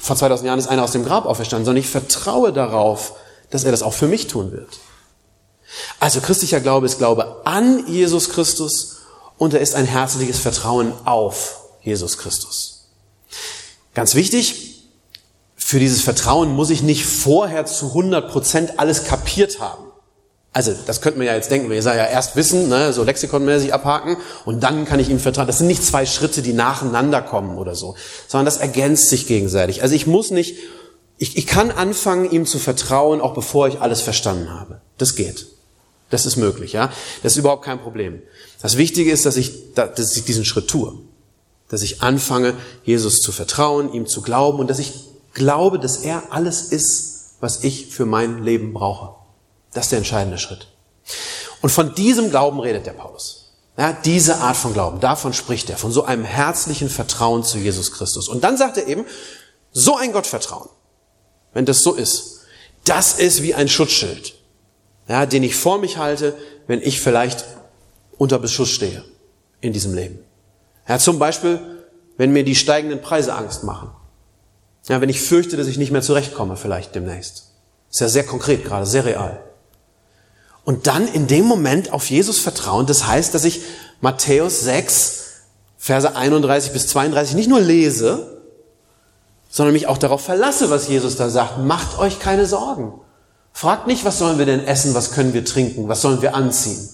vor 0.00 0.16
2000 0.16 0.46
Jahren 0.46 0.58
ist 0.58 0.68
einer 0.68 0.82
aus 0.82 0.92
dem 0.92 1.04
Grab 1.04 1.26
auferstanden, 1.26 1.66
sondern 1.66 1.82
ich 1.82 1.90
vertraue 1.90 2.50
darauf, 2.50 3.12
dass 3.50 3.64
er 3.64 3.72
das 3.72 3.82
auch 3.82 3.92
für 3.92 4.08
mich 4.08 4.26
tun 4.26 4.52
wird. 4.52 4.78
Also 6.00 6.22
christlicher 6.22 6.60
Glaube 6.60 6.86
ist 6.86 6.96
Glaube 6.96 7.42
an 7.44 7.86
Jesus 7.86 8.30
Christus 8.30 9.02
und 9.36 9.52
er 9.52 9.60
ist 9.60 9.74
ein 9.74 9.84
herzliches 9.84 10.38
Vertrauen 10.38 10.94
auf 11.04 11.60
Jesus 11.82 12.16
Christus. 12.16 12.86
Ganz 13.92 14.14
wichtig, 14.14 14.75
für 15.66 15.80
dieses 15.80 16.00
Vertrauen 16.00 16.54
muss 16.54 16.70
ich 16.70 16.84
nicht 16.84 17.04
vorher 17.04 17.66
zu 17.66 17.86
100 17.86 18.30
Prozent 18.30 18.78
alles 18.78 19.02
kapiert 19.02 19.58
haben. 19.58 19.82
Also, 20.52 20.72
das 20.86 21.00
könnte 21.00 21.18
man 21.18 21.26
ja 21.26 21.34
jetzt 21.34 21.50
denken, 21.50 21.68
wir 21.68 21.82
sagen 21.82 21.98
ja 21.98 22.06
erst 22.06 22.36
wissen, 22.36 22.68
ne, 22.68 22.92
so 22.92 23.02
lexikonmäßig 23.02 23.74
abhaken 23.74 24.16
und 24.44 24.62
dann 24.62 24.84
kann 24.84 25.00
ich 25.00 25.10
ihm 25.10 25.18
vertrauen. 25.18 25.48
Das 25.48 25.58
sind 25.58 25.66
nicht 25.66 25.82
zwei 25.82 26.06
Schritte, 26.06 26.40
die 26.40 26.52
nacheinander 26.52 27.20
kommen 27.20 27.58
oder 27.58 27.74
so, 27.74 27.96
sondern 28.28 28.44
das 28.44 28.58
ergänzt 28.58 29.08
sich 29.08 29.26
gegenseitig. 29.26 29.82
Also 29.82 29.96
ich 29.96 30.06
muss 30.06 30.30
nicht, 30.30 30.56
ich, 31.18 31.36
ich 31.36 31.48
kann 31.48 31.72
anfangen, 31.72 32.30
ihm 32.30 32.46
zu 32.46 32.60
vertrauen, 32.60 33.20
auch 33.20 33.34
bevor 33.34 33.66
ich 33.66 33.80
alles 33.80 34.02
verstanden 34.02 34.50
habe. 34.50 34.80
Das 34.98 35.16
geht. 35.16 35.48
Das 36.10 36.26
ist 36.26 36.36
möglich, 36.36 36.74
ja. 36.74 36.92
Das 37.24 37.32
ist 37.32 37.38
überhaupt 37.38 37.64
kein 37.64 37.80
Problem. 37.80 38.22
Das 38.62 38.76
Wichtige 38.76 39.10
ist, 39.10 39.26
dass 39.26 39.36
ich, 39.36 39.74
dass 39.74 40.16
ich 40.16 40.24
diesen 40.24 40.44
Schritt 40.44 40.68
tue. 40.68 40.92
Dass 41.68 41.82
ich 41.82 42.02
anfange, 42.02 42.54
Jesus 42.84 43.16
zu 43.16 43.32
vertrauen, 43.32 43.92
ihm 43.92 44.06
zu 44.06 44.22
glauben 44.22 44.60
und 44.60 44.70
dass 44.70 44.78
ich 44.78 44.92
glaube, 45.36 45.78
dass 45.78 45.98
er 45.98 46.32
alles 46.32 46.62
ist, 46.72 47.36
was 47.40 47.62
ich 47.62 47.86
für 47.86 48.06
mein 48.06 48.42
Leben 48.42 48.72
brauche. 48.72 49.14
Das 49.72 49.84
ist 49.84 49.92
der 49.92 49.98
entscheidende 49.98 50.38
Schritt. 50.38 50.66
Und 51.62 51.70
von 51.70 51.94
diesem 51.94 52.30
Glauben 52.30 52.58
redet 52.58 52.86
der 52.86 52.92
Paulus. 52.92 53.52
Ja, 53.78 53.92
diese 53.92 54.38
Art 54.38 54.56
von 54.56 54.72
Glauben, 54.72 55.00
davon 55.00 55.34
spricht 55.34 55.68
er, 55.68 55.76
von 55.76 55.92
so 55.92 56.04
einem 56.04 56.24
herzlichen 56.24 56.88
Vertrauen 56.88 57.44
zu 57.44 57.58
Jesus 57.58 57.92
Christus. 57.92 58.28
Und 58.28 58.42
dann 58.42 58.56
sagt 58.56 58.78
er 58.78 58.86
eben, 58.86 59.04
so 59.70 59.96
ein 59.96 60.12
Gottvertrauen, 60.12 60.70
wenn 61.52 61.66
das 61.66 61.82
so 61.82 61.94
ist, 61.94 62.40
das 62.84 63.18
ist 63.18 63.42
wie 63.42 63.54
ein 63.54 63.68
Schutzschild, 63.68 64.34
ja, 65.08 65.26
den 65.26 65.42
ich 65.42 65.54
vor 65.54 65.78
mich 65.78 65.98
halte, 65.98 66.34
wenn 66.66 66.80
ich 66.80 67.00
vielleicht 67.00 67.44
unter 68.16 68.38
Beschuss 68.38 68.70
stehe 68.70 69.04
in 69.60 69.74
diesem 69.74 69.94
Leben. 69.94 70.18
Ja, 70.88 70.98
zum 70.98 71.18
Beispiel, 71.18 71.60
wenn 72.16 72.32
mir 72.32 72.44
die 72.44 72.56
steigenden 72.56 73.02
Preise 73.02 73.34
Angst 73.34 73.62
machen. 73.64 73.90
Ja, 74.88 75.00
wenn 75.00 75.08
ich 75.08 75.20
fürchte, 75.20 75.56
dass 75.56 75.66
ich 75.66 75.78
nicht 75.78 75.90
mehr 75.90 76.02
zurechtkomme, 76.02 76.56
vielleicht 76.56 76.94
demnächst. 76.94 77.50
Ist 77.90 78.00
ja 78.00 78.08
sehr 78.08 78.24
konkret 78.24 78.64
gerade, 78.64 78.86
sehr 78.86 79.04
real. 79.04 79.40
Und 80.64 80.86
dann 80.86 81.06
in 81.08 81.26
dem 81.26 81.44
Moment 81.44 81.92
auf 81.92 82.10
Jesus 82.10 82.38
vertrauen, 82.38 82.86
das 82.86 83.06
heißt, 83.06 83.34
dass 83.34 83.44
ich 83.44 83.62
Matthäus 84.00 84.60
6, 84.60 85.22
Verse 85.76 86.16
31 86.16 86.72
bis 86.72 86.88
32 86.88 87.36
nicht 87.36 87.48
nur 87.48 87.60
lese, 87.60 88.42
sondern 89.48 89.72
mich 89.72 89.86
auch 89.86 89.98
darauf 89.98 90.20
verlasse, 90.20 90.70
was 90.70 90.88
Jesus 90.88 91.16
da 91.16 91.30
sagt. 91.30 91.58
Macht 91.58 91.98
euch 91.98 92.18
keine 92.18 92.46
Sorgen. 92.46 93.00
Fragt 93.52 93.86
nicht, 93.86 94.04
was 94.04 94.18
sollen 94.18 94.38
wir 94.38 94.46
denn 94.46 94.66
essen, 94.66 94.94
was 94.94 95.12
können 95.12 95.32
wir 95.32 95.44
trinken, 95.44 95.88
was 95.88 96.02
sollen 96.02 96.20
wir 96.22 96.34
anziehen. 96.34 96.88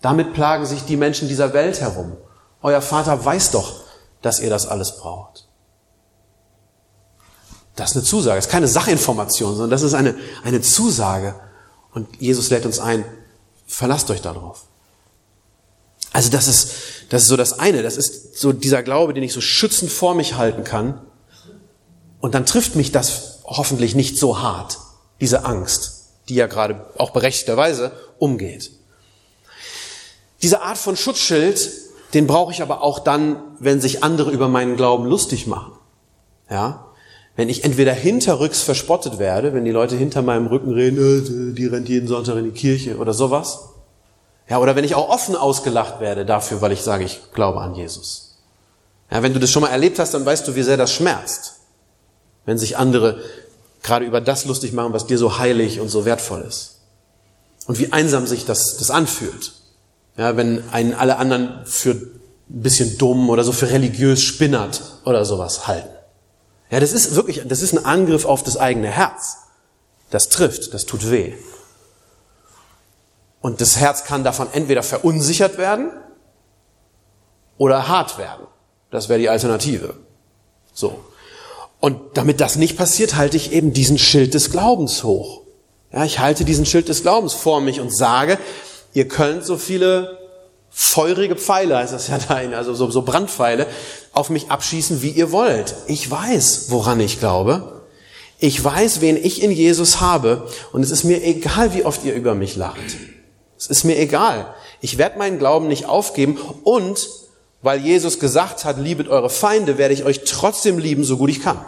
Damit 0.00 0.32
plagen 0.32 0.64
sich 0.64 0.84
die 0.84 0.96
Menschen 0.96 1.28
dieser 1.28 1.52
Welt 1.52 1.80
herum. 1.80 2.16
Euer 2.62 2.80
Vater 2.80 3.22
weiß 3.24 3.50
doch, 3.50 3.82
dass 4.22 4.40
ihr 4.40 4.50
das 4.50 4.66
alles 4.66 4.96
braucht. 4.96 5.48
Das 7.76 7.90
ist 7.90 7.96
eine 7.96 8.04
Zusage, 8.04 8.36
das 8.36 8.46
ist 8.46 8.52
keine 8.52 8.68
Sachinformation, 8.68 9.52
sondern 9.52 9.70
das 9.70 9.82
ist 9.82 9.94
eine, 9.94 10.16
eine 10.44 10.60
Zusage. 10.60 11.34
Und 11.92 12.08
Jesus 12.20 12.50
lädt 12.50 12.66
uns 12.66 12.78
ein, 12.78 13.04
verlasst 13.66 14.10
euch 14.10 14.22
darauf. 14.22 14.62
Also 16.12 16.30
das 16.30 16.46
ist, 16.46 16.70
das 17.08 17.22
ist 17.22 17.28
so 17.28 17.36
das 17.36 17.58
eine, 17.58 17.82
das 17.82 17.96
ist 17.96 18.38
so 18.38 18.52
dieser 18.52 18.84
Glaube, 18.84 19.14
den 19.14 19.24
ich 19.24 19.32
so 19.32 19.40
schützend 19.40 19.90
vor 19.90 20.14
mich 20.14 20.36
halten 20.36 20.62
kann. 20.62 21.00
Und 22.20 22.34
dann 22.34 22.46
trifft 22.46 22.76
mich 22.76 22.92
das 22.92 23.40
hoffentlich 23.44 23.94
nicht 23.94 24.16
so 24.18 24.40
hart, 24.40 24.78
diese 25.20 25.44
Angst, 25.44 26.04
die 26.28 26.36
ja 26.36 26.46
gerade 26.46 26.86
auch 26.96 27.10
berechtigterweise 27.10 27.92
umgeht. 28.18 28.70
Diese 30.42 30.62
Art 30.62 30.78
von 30.78 30.96
Schutzschild, 30.96 31.70
den 32.14 32.26
brauche 32.28 32.52
ich 32.52 32.62
aber 32.62 32.82
auch 32.82 33.00
dann, 33.00 33.42
wenn 33.58 33.80
sich 33.80 34.04
andere 34.04 34.30
über 34.30 34.48
meinen 34.48 34.76
Glauben 34.76 35.06
lustig 35.06 35.46
machen. 35.46 35.72
Ja? 36.48 36.86
Wenn 37.36 37.48
ich 37.48 37.64
entweder 37.64 37.92
hinterrücks 37.92 38.62
verspottet 38.62 39.18
werde, 39.18 39.54
wenn 39.54 39.64
die 39.64 39.72
Leute 39.72 39.96
hinter 39.96 40.22
meinem 40.22 40.46
Rücken 40.46 40.72
reden, 40.72 41.50
äh, 41.50 41.54
die 41.54 41.66
rennt 41.66 41.88
jeden 41.88 42.06
Sonntag 42.06 42.36
in 42.36 42.44
die 42.44 42.50
Kirche 42.50 42.96
oder 42.96 43.12
sowas. 43.12 43.70
Ja, 44.48 44.58
oder 44.60 44.76
wenn 44.76 44.84
ich 44.84 44.94
auch 44.94 45.08
offen 45.08 45.36
ausgelacht 45.36 46.00
werde 46.00 46.24
dafür, 46.24 46.60
weil 46.60 46.72
ich 46.72 46.82
sage, 46.82 47.04
ich 47.04 47.32
glaube 47.32 47.60
an 47.60 47.74
Jesus. 47.74 48.36
Ja, 49.10 49.22
wenn 49.22 49.32
du 49.32 49.40
das 49.40 49.50
schon 49.50 49.62
mal 49.62 49.68
erlebt 49.68 49.98
hast, 49.98 50.14
dann 50.14 50.24
weißt 50.24 50.46
du, 50.46 50.54
wie 50.54 50.62
sehr 50.62 50.76
das 50.76 50.92
schmerzt. 50.92 51.60
Wenn 52.44 52.58
sich 52.58 52.76
andere 52.76 53.20
gerade 53.82 54.04
über 54.04 54.20
das 54.20 54.44
lustig 54.44 54.72
machen, 54.72 54.92
was 54.92 55.06
dir 55.06 55.18
so 55.18 55.38
heilig 55.38 55.80
und 55.80 55.88
so 55.88 56.04
wertvoll 56.04 56.42
ist. 56.42 56.80
Und 57.66 57.78
wie 57.78 57.92
einsam 57.92 58.26
sich 58.26 58.44
das, 58.44 58.76
das 58.76 58.90
anfühlt. 58.90 59.52
Ja, 60.16 60.36
wenn 60.36 60.68
einen 60.70 60.94
alle 60.94 61.16
anderen 61.16 61.64
für 61.64 61.90
ein 61.90 62.20
bisschen 62.48 62.98
dumm 62.98 63.30
oder 63.30 63.42
so 63.44 63.52
für 63.52 63.70
religiös 63.70 64.22
spinnert 64.22 64.82
oder 65.04 65.24
sowas 65.24 65.66
halten. 65.66 65.93
Ja, 66.70 66.80
das 66.80 66.92
ist 66.92 67.14
wirklich, 67.14 67.42
das 67.46 67.62
ist 67.62 67.72
ein 67.72 67.84
Angriff 67.84 68.24
auf 68.24 68.42
das 68.42 68.56
eigene 68.56 68.88
Herz. 68.88 69.38
Das 70.10 70.28
trifft, 70.28 70.74
das 70.74 70.86
tut 70.86 71.10
weh. 71.10 71.34
Und 73.40 73.60
das 73.60 73.76
Herz 73.76 74.04
kann 74.04 74.24
davon 74.24 74.48
entweder 74.52 74.82
verunsichert 74.82 75.58
werden 75.58 75.90
oder 77.58 77.88
hart 77.88 78.16
werden. 78.16 78.46
Das 78.90 79.08
wäre 79.08 79.18
die 79.18 79.28
Alternative. 79.28 79.96
So. 80.72 81.04
Und 81.80 82.16
damit 82.16 82.40
das 82.40 82.56
nicht 82.56 82.78
passiert, 82.78 83.16
halte 83.16 83.36
ich 83.36 83.52
eben 83.52 83.72
diesen 83.72 83.98
Schild 83.98 84.32
des 84.34 84.50
Glaubens 84.50 85.04
hoch. 85.04 85.42
Ja, 85.92 86.04
ich 86.04 86.18
halte 86.18 86.44
diesen 86.44 86.64
Schild 86.64 86.88
des 86.88 87.02
Glaubens 87.02 87.34
vor 87.34 87.60
mich 87.60 87.80
und 87.80 87.94
sage, 87.94 88.38
ihr 88.94 89.06
könnt 89.06 89.44
so 89.44 89.58
viele 89.58 90.23
feurige 90.76 91.36
Pfeile, 91.36 91.76
heißt 91.78 91.92
das 91.92 92.08
ja 92.08 92.18
da, 92.18 92.34
also 92.56 92.74
so, 92.74 92.90
so 92.90 93.02
Brandpfeile, 93.02 93.68
auf 94.12 94.28
mich 94.28 94.50
abschießen, 94.50 95.02
wie 95.02 95.10
ihr 95.10 95.30
wollt. 95.30 95.76
Ich 95.86 96.10
weiß, 96.10 96.66
woran 96.70 96.98
ich 96.98 97.20
glaube. 97.20 97.82
Ich 98.40 98.62
weiß, 98.62 99.00
wen 99.00 99.16
ich 99.16 99.40
in 99.40 99.52
Jesus 99.52 100.00
habe. 100.00 100.48
Und 100.72 100.82
es 100.82 100.90
ist 100.90 101.04
mir 101.04 101.22
egal, 101.22 101.74
wie 101.74 101.84
oft 101.84 102.04
ihr 102.04 102.14
über 102.14 102.34
mich 102.34 102.56
lacht. 102.56 102.96
Es 103.56 103.68
ist 103.68 103.84
mir 103.84 103.96
egal. 103.96 104.52
Ich 104.80 104.98
werde 104.98 105.16
meinen 105.16 105.38
Glauben 105.38 105.68
nicht 105.68 105.86
aufgeben. 105.86 106.38
Und 106.64 107.08
weil 107.62 107.80
Jesus 107.80 108.18
gesagt 108.18 108.64
hat, 108.64 108.76
liebet 108.78 109.06
eure 109.06 109.30
Feinde, 109.30 109.78
werde 109.78 109.94
ich 109.94 110.04
euch 110.04 110.24
trotzdem 110.24 110.78
lieben, 110.78 111.04
so 111.04 111.18
gut 111.18 111.30
ich 111.30 111.40
kann. 111.40 111.64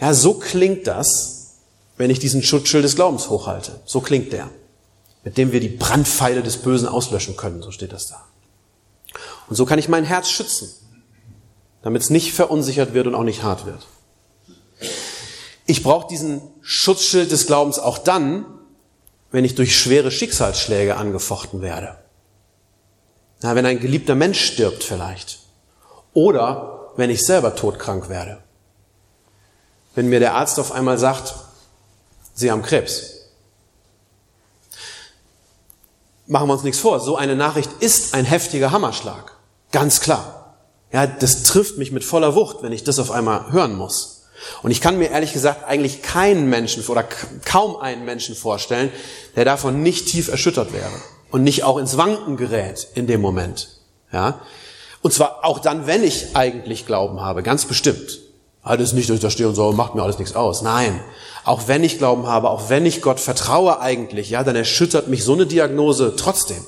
Ja, 0.00 0.12
so 0.12 0.34
klingt 0.34 0.88
das, 0.88 1.54
wenn 1.96 2.10
ich 2.10 2.18
diesen 2.18 2.42
Schutzschild 2.42 2.84
des 2.84 2.96
Glaubens 2.96 3.30
hochhalte. 3.30 3.80
So 3.84 4.00
klingt 4.00 4.32
der 4.32 4.50
mit 5.28 5.36
dem 5.36 5.52
wir 5.52 5.60
die 5.60 5.68
Brandpfeile 5.68 6.42
des 6.42 6.56
Bösen 6.56 6.88
auslöschen 6.88 7.36
können, 7.36 7.60
so 7.60 7.70
steht 7.70 7.92
das 7.92 8.08
da. 8.08 8.24
Und 9.50 9.56
so 9.56 9.66
kann 9.66 9.78
ich 9.78 9.86
mein 9.86 10.04
Herz 10.04 10.30
schützen, 10.30 10.70
damit 11.82 12.00
es 12.00 12.08
nicht 12.08 12.32
verunsichert 12.32 12.94
wird 12.94 13.06
und 13.06 13.14
auch 13.14 13.24
nicht 13.24 13.42
hart 13.42 13.66
wird. 13.66 13.86
Ich 15.66 15.82
brauche 15.82 16.08
diesen 16.08 16.40
Schutzschild 16.62 17.30
des 17.30 17.46
Glaubens 17.46 17.78
auch 17.78 17.98
dann, 17.98 18.46
wenn 19.30 19.44
ich 19.44 19.54
durch 19.54 19.78
schwere 19.78 20.10
Schicksalsschläge 20.10 20.96
angefochten 20.96 21.60
werde. 21.60 21.98
Na, 23.42 23.54
wenn 23.54 23.66
ein 23.66 23.80
geliebter 23.80 24.14
Mensch 24.14 24.40
stirbt 24.40 24.82
vielleicht. 24.82 25.40
Oder 26.14 26.88
wenn 26.96 27.10
ich 27.10 27.22
selber 27.22 27.54
todkrank 27.54 28.08
werde. 28.08 28.38
Wenn 29.94 30.08
mir 30.08 30.20
der 30.20 30.36
Arzt 30.36 30.58
auf 30.58 30.72
einmal 30.72 30.96
sagt, 30.96 31.34
Sie 32.32 32.50
haben 32.50 32.62
Krebs. 32.62 33.17
Machen 36.28 36.48
wir 36.48 36.52
uns 36.52 36.62
nichts 36.62 36.78
vor, 36.78 37.00
so 37.00 37.16
eine 37.16 37.34
Nachricht 37.34 37.70
ist 37.80 38.14
ein 38.14 38.24
heftiger 38.24 38.70
Hammerschlag. 38.70 39.32
Ganz 39.72 40.00
klar. 40.00 40.56
Ja, 40.92 41.06
das 41.06 41.42
trifft 41.42 41.76
mich 41.78 41.90
mit 41.90 42.04
voller 42.04 42.34
Wucht, 42.34 42.62
wenn 42.62 42.72
ich 42.72 42.84
das 42.84 42.98
auf 42.98 43.10
einmal 43.10 43.50
hören 43.50 43.76
muss. 43.76 44.26
Und 44.62 44.70
ich 44.70 44.80
kann 44.80 44.98
mir 44.98 45.10
ehrlich 45.10 45.32
gesagt 45.32 45.64
eigentlich 45.66 46.02
keinen 46.02 46.48
Menschen 46.48 46.84
oder 46.86 47.04
kaum 47.44 47.76
einen 47.76 48.04
Menschen 48.04 48.34
vorstellen, 48.34 48.92
der 49.36 49.44
davon 49.44 49.82
nicht 49.82 50.06
tief 50.06 50.28
erschüttert 50.28 50.72
wäre 50.72 50.92
und 51.30 51.42
nicht 51.42 51.64
auch 51.64 51.76
ins 51.76 51.96
Wanken 51.96 52.36
gerät 52.36 52.86
in 52.94 53.06
dem 53.06 53.20
Moment. 53.20 53.68
Ja? 54.12 54.40
Und 55.02 55.12
zwar 55.12 55.44
auch 55.44 55.58
dann, 55.58 55.86
wenn 55.86 56.04
ich 56.04 56.36
eigentlich 56.36 56.86
Glauben 56.86 57.20
habe, 57.20 57.42
ganz 57.42 57.64
bestimmt. 57.64 58.20
Alles 58.68 58.92
nicht, 58.92 59.08
dass 59.08 59.16
ich 59.16 59.22
da 59.22 59.30
stehe 59.30 59.48
und 59.48 59.54
so, 59.54 59.72
macht 59.72 59.94
mir 59.94 60.02
alles 60.02 60.18
nichts 60.18 60.36
aus. 60.36 60.60
Nein. 60.60 61.00
Auch 61.44 61.68
wenn 61.68 61.82
ich 61.82 61.96
Glauben 61.96 62.26
habe, 62.26 62.50
auch 62.50 62.68
wenn 62.68 62.84
ich 62.84 63.00
Gott 63.00 63.18
vertraue 63.18 63.80
eigentlich, 63.80 64.28
ja, 64.28 64.44
dann 64.44 64.56
erschüttert 64.56 65.08
mich 65.08 65.24
so 65.24 65.32
eine 65.32 65.46
Diagnose 65.46 66.16
trotzdem. 66.16 66.62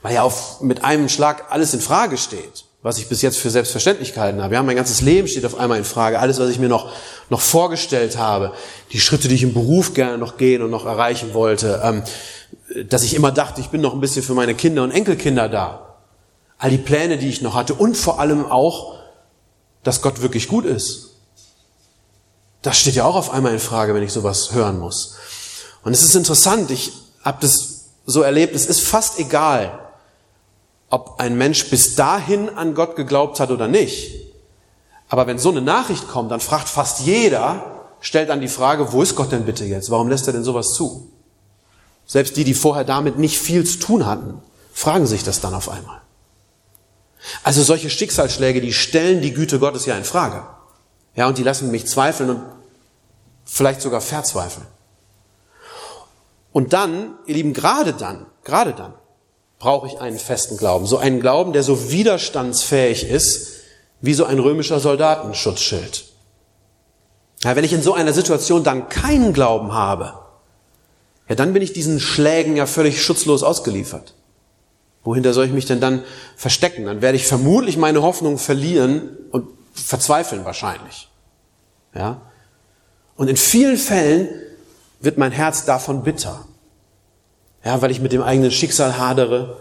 Weil 0.00 0.14
ja 0.14 0.22
auf, 0.22 0.62
mit 0.62 0.82
einem 0.82 1.10
Schlag 1.10 1.44
alles 1.50 1.74
in 1.74 1.80
Frage 1.82 2.16
steht, 2.16 2.64
was 2.80 2.96
ich 2.96 3.08
bis 3.08 3.20
jetzt 3.20 3.36
für 3.36 3.50
selbstverständlich 3.50 4.14
gehalten 4.14 4.42
habe. 4.42 4.54
Ja, 4.54 4.62
mein 4.62 4.76
ganzes 4.76 5.02
Leben 5.02 5.28
steht 5.28 5.44
auf 5.44 5.58
einmal 5.58 5.76
in 5.76 5.84
Frage. 5.84 6.18
Alles, 6.18 6.40
was 6.40 6.48
ich 6.48 6.58
mir 6.58 6.70
noch, 6.70 6.90
noch 7.28 7.42
vorgestellt 7.42 8.16
habe, 8.16 8.54
die 8.92 9.00
Schritte, 9.00 9.28
die 9.28 9.34
ich 9.34 9.42
im 9.42 9.52
Beruf 9.52 9.92
gerne 9.92 10.16
noch 10.16 10.38
gehen 10.38 10.62
und 10.62 10.70
noch 10.70 10.86
erreichen 10.86 11.34
wollte, 11.34 11.82
ähm, 11.84 12.02
dass 12.88 13.02
ich 13.02 13.12
immer 13.12 13.32
dachte, 13.32 13.60
ich 13.60 13.68
bin 13.68 13.82
noch 13.82 13.92
ein 13.92 14.00
bisschen 14.00 14.22
für 14.22 14.32
meine 14.32 14.54
Kinder 14.54 14.82
und 14.82 14.92
Enkelkinder 14.92 15.50
da. 15.50 15.98
All 16.56 16.70
die 16.70 16.78
Pläne, 16.78 17.18
die 17.18 17.28
ich 17.28 17.42
noch 17.42 17.54
hatte 17.54 17.74
und 17.74 17.98
vor 17.98 18.18
allem 18.18 18.50
auch, 18.50 18.99
dass 19.82 20.02
Gott 20.02 20.22
wirklich 20.22 20.48
gut 20.48 20.64
ist 20.64 21.10
das 22.62 22.78
steht 22.78 22.94
ja 22.94 23.04
auch 23.04 23.16
auf 23.16 23.30
einmal 23.30 23.52
in 23.52 23.58
Frage, 23.58 23.94
wenn 23.94 24.02
ich 24.02 24.12
sowas 24.12 24.52
hören 24.52 24.78
muss. 24.78 25.16
Und 25.82 25.92
es 25.92 26.02
ist 26.02 26.14
interessant, 26.14 26.70
ich 26.70 26.92
habe 27.22 27.38
das 27.40 27.84
so 28.06 28.22
erlebt, 28.22 28.54
es 28.54 28.66
ist 28.66 28.80
fast 28.80 29.18
egal, 29.18 29.78
ob 30.90 31.20
ein 31.20 31.38
Mensch 31.38 31.70
bis 31.70 31.94
dahin 31.94 32.48
an 32.50 32.74
Gott 32.74 32.96
geglaubt 32.96 33.40
hat 33.40 33.50
oder 33.50 33.68
nicht. 33.68 34.12
Aber 35.08 35.26
wenn 35.26 35.38
so 35.38 35.50
eine 35.50 35.62
Nachricht 35.62 36.08
kommt, 36.08 36.30
dann 36.30 36.40
fragt 36.40 36.68
fast 36.68 37.00
jeder, 37.00 37.88
stellt 38.00 38.28
dann 38.28 38.40
die 38.40 38.48
Frage, 38.48 38.92
wo 38.92 39.02
ist 39.02 39.16
Gott 39.16 39.32
denn 39.32 39.44
bitte 39.44 39.64
jetzt? 39.64 39.90
Warum 39.90 40.08
lässt 40.08 40.26
er 40.26 40.32
denn 40.32 40.44
sowas 40.44 40.74
zu? 40.74 41.10
Selbst 42.06 42.36
die, 42.36 42.44
die 42.44 42.54
vorher 42.54 42.84
damit 42.84 43.18
nicht 43.18 43.38
viel 43.38 43.64
zu 43.64 43.78
tun 43.78 44.06
hatten, 44.06 44.42
fragen 44.72 45.06
sich 45.06 45.22
das 45.22 45.40
dann 45.40 45.54
auf 45.54 45.68
einmal. 45.68 46.00
Also 47.42 47.62
solche 47.62 47.90
Schicksalsschläge, 47.90 48.60
die 48.60 48.72
stellen 48.72 49.20
die 49.20 49.32
Güte 49.32 49.58
Gottes 49.58 49.86
ja 49.86 49.96
in 49.96 50.04
Frage. 50.04 50.44
Ja, 51.14 51.28
und 51.28 51.38
die 51.38 51.42
lassen 51.42 51.70
mich 51.70 51.86
zweifeln 51.86 52.30
und 52.30 52.42
vielleicht 53.44 53.80
sogar 53.80 54.00
verzweifeln. 54.00 54.66
Und 56.52 56.72
dann, 56.72 57.14
ihr 57.26 57.34
Lieben, 57.34 57.52
gerade 57.52 57.92
dann, 57.92 58.26
gerade 58.44 58.72
dann, 58.72 58.94
brauche 59.58 59.86
ich 59.86 60.00
einen 60.00 60.18
festen 60.18 60.56
Glauben. 60.56 60.86
So 60.86 60.98
einen 60.98 61.20
Glauben, 61.20 61.52
der 61.52 61.62
so 61.62 61.90
widerstandsfähig 61.90 63.08
ist, 63.08 63.60
wie 64.00 64.14
so 64.14 64.24
ein 64.24 64.38
römischer 64.38 64.80
Soldatenschutzschild. 64.80 66.04
Ja, 67.44 67.56
wenn 67.56 67.64
ich 67.64 67.72
in 67.72 67.82
so 67.82 67.94
einer 67.94 68.12
Situation 68.12 68.64
dann 68.64 68.88
keinen 68.88 69.32
Glauben 69.32 69.72
habe, 69.72 70.14
ja, 71.28 71.34
dann 71.34 71.52
bin 71.52 71.62
ich 71.62 71.72
diesen 71.72 72.00
Schlägen 72.00 72.56
ja 72.56 72.66
völlig 72.66 73.02
schutzlos 73.02 73.42
ausgeliefert. 73.42 74.14
Wohinter 75.10 75.32
soll 75.32 75.46
ich 75.46 75.52
mich 75.52 75.66
denn 75.66 75.80
dann 75.80 76.04
verstecken? 76.36 76.84
Dann 76.84 77.02
werde 77.02 77.16
ich 77.16 77.26
vermutlich 77.26 77.76
meine 77.76 78.00
Hoffnung 78.00 78.38
verlieren 78.38 79.08
und 79.32 79.48
verzweifeln 79.74 80.44
wahrscheinlich. 80.44 81.08
Ja? 81.92 82.20
Und 83.16 83.26
in 83.26 83.36
vielen 83.36 83.76
Fällen 83.76 84.28
wird 85.00 85.18
mein 85.18 85.32
Herz 85.32 85.64
davon 85.64 86.04
bitter. 86.04 86.44
Ja, 87.64 87.82
weil 87.82 87.90
ich 87.90 87.98
mit 87.98 88.12
dem 88.12 88.22
eigenen 88.22 88.52
Schicksal 88.52 88.98
hadere, 88.98 89.56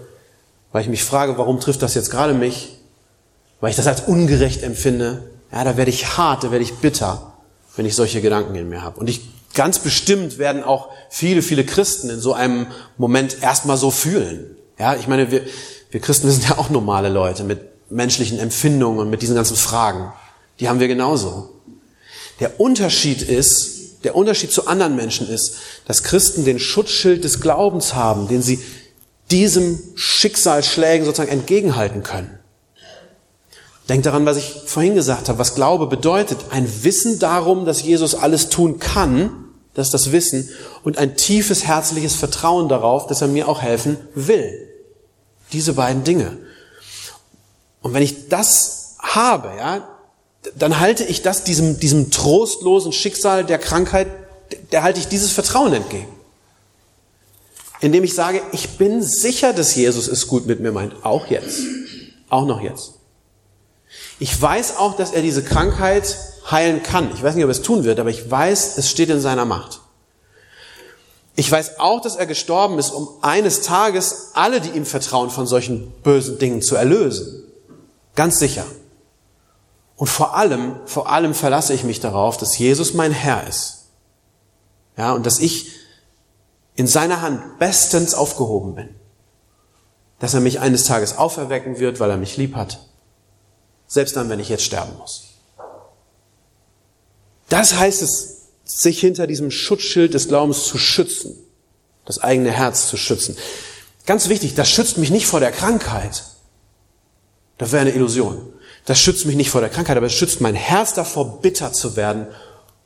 weil 0.72 0.84
ich 0.84 0.88
mich 0.88 1.03
frage, 1.03 1.39
warum 1.39 1.60
trifft 1.60 1.82
das 1.82 1.96
jetzt 1.96 2.12
gerade 2.12 2.36
mich? 2.36 2.77
Weil 3.60 3.72
ich 3.72 3.75
das 3.75 3.88
als 3.88 4.01
ungerecht 4.01 4.62
empfinde. 4.62 5.32
Ja, 5.51 5.63
da 5.63 5.77
werde 5.77 5.89
ich 5.89 6.15
hart, 6.15 6.44
da 6.44 6.51
werde 6.51 6.63
ich 6.63 6.75
bitter, 6.75 7.34
wenn 7.75 7.88
ich 7.88 7.96
solche 7.96 8.22
Gedanken 8.22 8.53
in 8.53 8.70
mir 8.70 8.84
habe. 8.84 9.00
Und 9.00 9.10
ich 9.10 9.22
ganz 9.56 9.79
bestimmt 9.79 10.38
werden 10.38 10.63
auch 10.63 10.89
viele, 11.10 11.41
viele 11.41 11.65
Christen 11.65 12.12
in 12.12 12.20
so 12.20 12.34
einem 12.34 12.68
Moment 12.98 13.41
erstmal 13.41 13.77
so 13.77 13.89
fühlen. 13.89 14.56
Ja, 14.79 14.95
ich 14.95 15.07
meine, 15.07 15.29
wir, 15.29 15.41
wir 15.91 16.00
Christen 16.00 16.27
wir 16.27 16.33
sind 16.33 16.48
ja 16.50 16.57
auch 16.57 16.69
normale 16.69 17.09
Leute 17.09 17.43
mit 17.43 17.59
menschlichen 17.91 18.39
Empfindungen 18.39 19.00
und 19.00 19.09
mit 19.09 19.21
diesen 19.21 19.36
ganzen 19.36 19.57
Fragen. 19.57 20.13
Die 20.59 20.69
haben 20.69 20.79
wir 20.79 20.88
genauso. 20.88 21.50
Der 22.39 22.59
Unterschied 22.59 23.21
ist, 23.21 24.03
der 24.03 24.15
Unterschied 24.15 24.51
zu 24.51 24.67
anderen 24.67 24.95
Menschen 24.95 25.27
ist, 25.27 25.55
dass 25.86 26.03
Christen 26.03 26.45
den 26.45 26.59
Schutzschild 26.59 27.24
des 27.24 27.41
Glaubens 27.41 27.95
haben, 27.95 28.27
den 28.27 28.41
sie 28.41 28.59
diesem 29.31 29.79
Schicksalsschlägen 29.95 31.05
sozusagen 31.05 31.31
entgegenhalten 31.31 32.03
können. 32.03 32.39
Denkt 33.89 34.05
daran, 34.05 34.25
was 34.25 34.38
ich 34.38 34.53
vorhin 34.65 34.95
gesagt 34.95 35.29
habe, 35.29 35.39
was 35.39 35.55
Glaube 35.55 35.88
bedeutet. 35.88 36.38
Ein 36.51 36.67
Wissen 36.83 37.19
darum, 37.19 37.65
dass 37.65 37.81
Jesus 37.81 38.15
alles 38.15 38.50
tun 38.50 38.79
kann, 38.79 39.31
das 39.74 39.88
ist 39.88 39.93
das 39.93 40.12
Wissen, 40.12 40.50
und 40.83 40.98
ein 40.98 41.17
tiefes 41.17 41.65
herzliches 41.65 42.15
Vertrauen 42.15 42.69
darauf, 42.69 43.07
dass 43.07 43.21
er 43.21 43.27
mir 43.27 43.48
auch 43.48 43.62
helfen 43.62 43.98
will. 44.13 44.69
Diese 45.51 45.74
beiden 45.74 46.03
Dinge. 46.03 46.38
Und 47.82 47.94
wenn 47.94 48.03
ich 48.03 48.29
das 48.29 48.96
habe, 49.00 49.51
ja, 49.58 49.88
dann 50.56 50.79
halte 50.79 51.03
ich 51.03 51.22
das 51.22 51.44
diesem, 51.44 51.79
diesem 51.79 52.12
trostlosen 52.12 52.91
Schicksal 52.91 53.46
der 53.46 53.58
Krankheit, 53.58 54.08
der 54.72 54.84
halte 54.84 55.00
ich 55.00 55.08
dieses 55.08 55.32
Vertrauen 55.32 55.74
entgegen. 55.74 56.08
Indem 57.82 58.03
ich 58.03 58.13
sage, 58.13 58.41
ich 58.51 58.77
bin 58.77 59.01
sicher, 59.01 59.53
dass 59.53 59.75
Jesus 59.75 60.08
es 60.08 60.27
gut 60.27 60.46
mit 60.46 60.60
mir 60.60 60.72
meint. 60.72 61.06
Auch 61.06 61.27
jetzt. 61.27 61.62
Auch 62.29 62.46
noch 62.46 62.62
jetzt. 62.62 62.94
Ich 64.20 64.39
weiß 64.39 64.77
auch, 64.77 64.98
dass 64.98 65.12
er 65.12 65.22
diese 65.22 65.44
Krankheit 65.44 66.18
heilen 66.51 66.84
kann. 66.84 67.12
Ich 67.13 67.24
weiß 67.24 67.36
nicht, 67.36 67.44
ob 67.44 67.50
er 67.50 67.51
es 67.51 67.62
tun 67.62 67.86
wird, 67.86 68.00
aber 68.00 68.10
ich 68.10 68.29
weiß, 68.29 68.77
es 68.77 68.89
steht 68.89 69.09
in 69.09 69.22
seiner 69.22 69.46
Macht. 69.46 69.79
Ich 71.40 71.50
weiß 71.50 71.80
auch, 71.80 72.02
dass 72.02 72.18
er 72.18 72.25
gestorben 72.25 72.78
ist, 72.80 72.90
um 72.90 73.08
eines 73.22 73.62
Tages 73.62 74.32
alle, 74.34 74.60
die 74.60 74.72
ihm 74.72 74.86
vertrauen, 74.86 75.30
von 75.30 75.48
solchen 75.48 75.90
bösen 76.04 76.38
Dingen 76.38 76.62
zu 76.62 76.75
erlösen. 76.75 77.46
Ganz 78.14 78.40
sicher. 78.40 78.66
Und 79.96 80.08
vor 80.08 80.36
allem, 80.36 80.75
vor 80.86 81.10
allem 81.10 81.34
verlasse 81.34 81.74
ich 81.74 81.86
mich 81.86 82.02
darauf, 82.02 82.36
dass 82.36 82.58
Jesus 82.58 82.94
mein 82.94 83.14
Herr 83.14 83.48
ist. 83.48 83.86
Ja, 84.98 85.14
und 85.14 85.25
dass 85.25 85.40
ich 85.40 85.72
in 86.75 86.88
seiner 86.88 87.22
Hand 87.22 87.58
bestens 87.58 88.14
aufgehoben 88.16 88.75
bin. 88.75 88.96
Dass 90.20 90.34
er 90.34 90.42
mich 90.42 90.60
eines 90.60 90.84
Tages 90.84 91.18
auferwecken 91.18 91.80
wird, 91.80 92.02
weil 92.02 92.10
er 92.10 92.18
mich 92.18 92.36
lieb 92.36 92.58
hat. 92.58 92.80
Selbst 93.88 94.18
dann, 94.18 94.28
wenn 94.28 94.42
ich 94.42 94.50
jetzt 94.50 94.66
sterben 94.66 94.98
muss. 94.98 95.30
Das 97.48 97.78
heißt 97.78 98.02
es, 98.02 98.39
sich 98.70 99.00
hinter 99.00 99.25
diesem 99.25 99.50
Schutzschild 99.51 100.14
des 100.14 100.27
Glaubens 100.27 100.66
zu 100.66 100.77
schützen, 100.77 101.36
das 102.05 102.20
eigene 102.20 102.51
Herz 102.51 102.88
zu 102.88 102.98
schützen. 102.98 103.36
Ganz 104.05 104.29
wichtig, 104.29 104.53
das 104.55 104.70
schützt 104.70 104.98
mich 104.98 105.10
nicht 105.10 105.25
vor 105.25 105.40
der 105.40 105.51
Krankheit. 105.51 106.24
Das 107.58 107.72
wäre 107.72 107.82
eine 107.82 107.92
Illusion. 107.92 108.53
Das 108.86 109.00
schützt 109.00 109.25
mich 109.25 109.36
nicht 109.36 109.50
vor 109.50 109.62
der 109.62 109.70
Krankheit, 109.70 109.98
aber 109.98 110.05
es 110.05 110.14
schützt 110.14 110.40
mein 110.40 110.55
Herz 110.55 110.94
davor, 110.94 111.42
bitter 111.42 111.74
zu 111.74 111.96
werden 111.96 112.27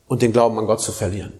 und 0.06 0.22
den 0.22 0.32
Glauben 0.32 0.58
an 0.58 0.66
Gott 0.66 0.80
zu 0.80 0.92
verlieren. 0.92 1.32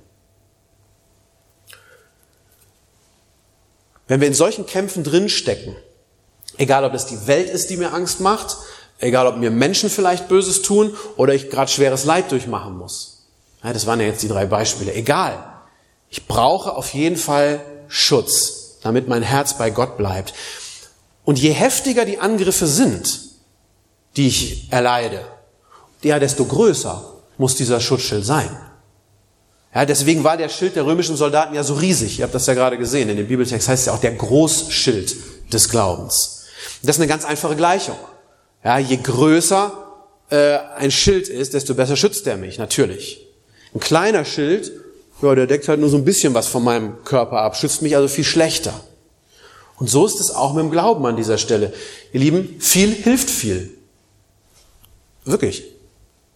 Wenn 4.07 4.21
wir 4.21 4.29
in 4.29 4.35
solchen 4.35 4.67
Kämpfen 4.67 5.05
drinstecken, 5.05 5.75
egal 6.59 6.85
ob 6.85 6.93
das 6.93 7.07
die 7.07 7.27
Welt 7.27 7.49
ist, 7.49 7.71
die 7.71 7.79
mir 7.79 7.95
Angst 7.95 8.21
macht, 8.21 8.59
egal 8.99 9.27
ob 9.27 9.39
mir 9.39 9.51
Menschen 9.51 9.89
vielleicht 9.89 10.29
Böses 10.29 10.61
tun 10.63 10.95
oder 11.17 11.35
ich 11.35 11.49
gerade 11.49 11.71
schweres 11.71 12.05
Leid 12.05 12.31
durchmachen 12.31 12.77
muss, 12.77 13.14
ja, 13.65 13.73
das 13.73 13.87
waren 13.87 13.99
ja 13.99 14.07
jetzt 14.07 14.23
die 14.23 14.29
drei 14.29 14.45
Beispiele. 14.45 14.95
Egal. 14.95 15.43
Ich 16.11 16.27
brauche 16.27 16.77
auf 16.77 16.93
jeden 16.93 17.17
Fall 17.17 17.65
Schutz, 17.89 18.79
damit 18.83 19.09
mein 19.09 19.23
Herz 19.23 19.57
bei 19.57 19.71
Gott 19.71 19.97
bleibt. 19.97 20.35
Und 21.25 21.39
je 21.39 21.51
heftiger 21.51 22.05
die 22.05 22.19
Angriffe 22.19 22.67
sind, 22.67 23.21
die 24.17 24.29
ich 24.29 24.71
erleide, 24.71 25.25
ja, 26.03 26.19
desto 26.19 26.45
größer 26.45 27.03
muss 27.39 27.57
dieser 27.57 27.81
Schutzschild 27.81 28.27
sein. 28.27 28.55
Ja, 29.75 29.87
deswegen 29.87 30.23
war 30.23 30.37
der 30.37 30.51
Schild 30.51 30.77
der 30.77 30.85
römischen 30.85 31.17
Soldaten 31.17 31.55
ja 31.55 31.65
so 31.65 31.75
riesig. 31.75 32.19
Ihr 32.19 32.25
habt 32.25 32.35
das 32.35 32.47
ja 32.47 32.53
gerade 32.53 32.77
gesehen. 32.77 33.09
In 33.09 33.17
dem 33.17 33.27
Bibeltext 33.27 33.67
heißt 33.67 33.81
es 33.81 33.87
ja 33.87 33.95
auch 33.95 34.01
der 34.01 34.13
Großschild 34.13 35.17
des 35.53 35.71
Glaubens. 35.71 36.45
Das 36.83 36.97
ist 36.97 37.01
eine 37.01 37.09
ganz 37.09 37.25
einfache 37.25 37.57
Gleichung. 37.57 37.97
Ja, 38.63 38.79
je 38.79 38.99
größer 38.99 39.73
äh, 40.31 40.59
ein 40.77 40.91
Schild 40.91 41.29
ist, 41.29 41.55
desto 41.55 41.75
besser 41.75 41.97
schützt 41.97 42.27
er 42.27 42.37
mich, 42.37 42.59
natürlich. 42.59 43.24
Ein 43.75 43.81
kleiner 43.81 44.25
Schild, 44.25 44.73
ja, 45.21 45.35
der 45.35 45.47
deckt 45.47 45.69
halt 45.69 45.81
nur 45.81 45.89
so 45.89 45.97
ein 45.97 46.05
bisschen 46.05 46.35
was 46.35 46.47
von 46.47 46.63
meinem 46.65 47.05
Körper 47.05 47.39
ab, 47.43 47.57
schützt 47.57 47.83
mich 47.83 47.97
also 47.97 48.09
viel 48.09 48.25
schlechter. 48.25 48.73
Und 49.77 49.91
so 49.91 50.07
ist 50.07 50.21
es 50.21 50.31
auch 50.31 50.55
mit 50.55 50.63
dem 50.63 50.71
Glauben 50.71 51.05
an 51.07 51.17
dieser 51.17 51.39
Stelle. 51.39 51.73
Ihr 52.13 52.21
Lieben, 52.21 52.57
viel 52.61 52.93
hilft 52.93 53.29
viel. 53.29 53.71
Wirklich. 55.25 55.65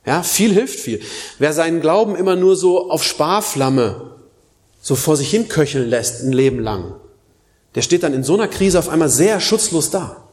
Ja, 0.05 0.23
viel 0.23 0.53
hilft 0.53 0.81
viel. 0.81 1.01
Wer 1.39 1.53
seinen 1.53 1.81
Glauben 1.81 2.17
immer 2.17 2.35
nur 2.35 2.57
so 2.57 2.91
auf 2.91 3.05
Sparflamme 3.05 4.13
so 4.81 4.97
vor 4.97 5.17
sich 5.17 5.31
hin 5.31 5.49
köcheln 5.49 5.89
lässt, 5.89 6.23
ein 6.23 6.33
Leben 6.33 6.61
lang, 6.61 6.95
der 7.75 7.83
steht 7.83 8.03
dann 8.03 8.15
in 8.15 8.25
so 8.25 8.35
einer 8.35 8.49
Krise 8.49 8.79
auf 8.79 8.89
einmal 8.89 9.09
sehr 9.09 9.41
schutzlos 9.41 9.91
da. 9.91 10.29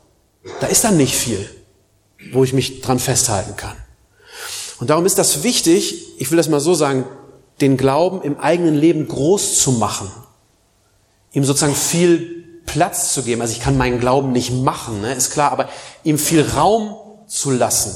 Da 0.62 0.68
ist 0.68 0.84
dann 0.84 0.98
nicht 0.98 1.16
viel, 1.16 1.50
wo 2.32 2.44
ich 2.44 2.54
mich 2.54 2.82
dran 2.82 3.00
festhalten 3.00 3.56
kann. 3.58 3.76
Und 4.80 4.90
darum 4.90 5.06
ist 5.06 5.18
das 5.18 5.44
wichtig, 5.44 6.20
ich 6.20 6.30
will 6.32 6.38
das 6.38 6.50
mal 6.50 6.60
so 6.60 6.74
sagen, 6.74 7.06
den 7.62 7.78
Glauben 7.78 8.22
im 8.22 8.38
eigenen 8.38 8.76
Leben 8.76 9.08
groß 9.08 9.60
zu 9.60 9.74
machen. 9.74 10.12
Ihm 11.32 11.46
sozusagen 11.46 11.76
viel 11.76 12.62
Platz 12.66 13.14
zu 13.14 13.24
geben. 13.24 13.42
Also 13.42 13.54
ich 13.54 13.62
kann 13.62 13.78
meinen 13.78 14.00
Glauben 14.00 14.32
nicht 14.32 14.52
machen, 14.52 15.02
ne, 15.02 15.14
ist 15.14 15.32
klar, 15.32 15.52
aber 15.52 15.70
ihm 16.04 16.18
viel 16.18 16.42
Raum 16.42 16.96
zu 17.28 17.52
lassen. 17.52 17.94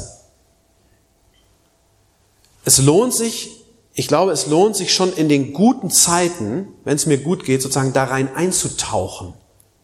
Es 2.63 2.77
lohnt 2.79 3.13
sich, 3.13 3.65
ich 3.93 4.07
glaube, 4.07 4.31
es 4.31 4.47
lohnt 4.47 4.75
sich 4.75 4.93
schon 4.93 5.11
in 5.11 5.27
den 5.27 5.53
guten 5.53 5.89
Zeiten, 5.89 6.69
wenn 6.85 6.95
es 6.95 7.05
mir 7.05 7.17
gut 7.17 7.43
geht, 7.43 7.61
sozusagen 7.61 7.93
da 7.93 8.05
rein 8.05 8.33
einzutauchen 8.35 9.33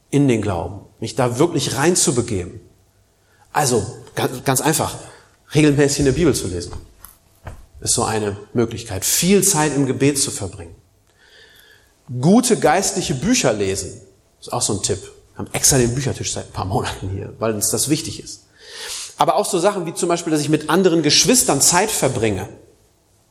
in 0.10 0.28
den 0.28 0.42
Glauben, 0.42 0.82
mich 1.00 1.16
da 1.16 1.40
wirklich 1.40 1.76
reinzubegeben. 1.76 2.62
Also, 3.52 3.86
ganz, 4.16 4.44
ganz 4.44 4.62
einfach 4.62 4.96
regelmäßig 5.54 6.00
in 6.00 6.06
der 6.06 6.12
Bibel 6.14 6.34
zu 6.34 6.48
lesen. 6.48 6.74
Ist 7.82 7.94
so 7.94 8.04
eine 8.04 8.38
Möglichkeit. 8.54 9.06
Viel 9.06 9.44
Zeit 9.44 9.76
im 9.76 9.86
Gebet 9.86 10.18
zu 10.20 10.32
verbringen. 10.32 10.76
Gute 12.20 12.58
geistliche 12.58 13.16
Bücher 13.16 13.54
lesen. 13.54 14.02
Ist 14.40 14.52
auch 14.52 14.62
so 14.62 14.74
ein 14.74 14.82
Tipp. 14.82 15.02
Wir 15.34 15.40
haben 15.40 15.50
extra 15.54 15.78
den 15.78 15.94
Büchertisch 15.94 16.34
seit 16.34 16.48
ein 16.48 16.52
paar 16.52 16.66
Monaten 16.66 17.10
hier, 17.10 17.34
weil 17.40 17.54
uns 17.54 17.70
das 17.70 17.90
wichtig 17.90 18.24
ist. 18.24 18.46
Aber 19.18 19.36
auch 19.36 19.46
so 19.46 19.60
Sachen 19.60 19.86
wie 19.86 19.94
zum 19.94 20.10
Beispiel, 20.10 20.32
dass 20.32 20.42
ich 20.42 20.50
mit 20.50 20.70
anderen 20.70 21.04
Geschwistern 21.04 21.62
Zeit 21.62 21.92
verbringe. 21.92 22.50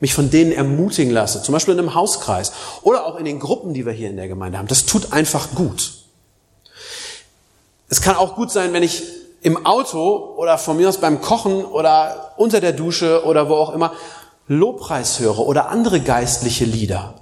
Mich 0.01 0.15
von 0.15 0.31
denen 0.31 0.53
ermutigen 0.53 1.13
lasse. 1.13 1.43
Zum 1.43 1.53
Beispiel 1.53 1.75
in 1.75 1.81
einem 1.81 1.95
Hauskreis. 1.95 2.53
Oder 2.83 3.07
auch 3.07 3.17
in 3.17 3.25
den 3.25 3.41
Gruppen, 3.41 3.75
die 3.75 3.87
wir 3.87 3.93
hier 3.93 4.11
in 4.11 4.17
der 4.17 4.29
Gemeinde 4.29 4.59
haben. 4.59 4.69
Das 4.69 4.87
tut 4.87 5.13
einfach 5.13 5.55
gut. 5.55 5.93
Es 7.89 8.01
kann 8.01 8.17
auch 8.17 8.35
gut 8.35 8.51
sein, 8.51 8.73
wenn 8.73 8.83
ich 8.83 9.03
im 9.45 9.67
Auto 9.67 10.35
oder 10.39 10.57
von 10.57 10.79
mir 10.79 10.89
aus 10.89 10.97
beim 10.97 11.21
Kochen 11.21 11.67
oder 11.67 12.33
unter 12.39 12.63
der 12.63 12.73
Dusche 12.73 13.25
oder 13.27 13.51
wo 13.51 13.55
auch 13.55 13.75
immer 13.75 13.93
Lobpreis 14.49 15.21
höre 15.21 15.39
oder 15.39 15.69
andere 15.69 16.01
geistliche 16.01 16.65
Lieder. 16.65 17.15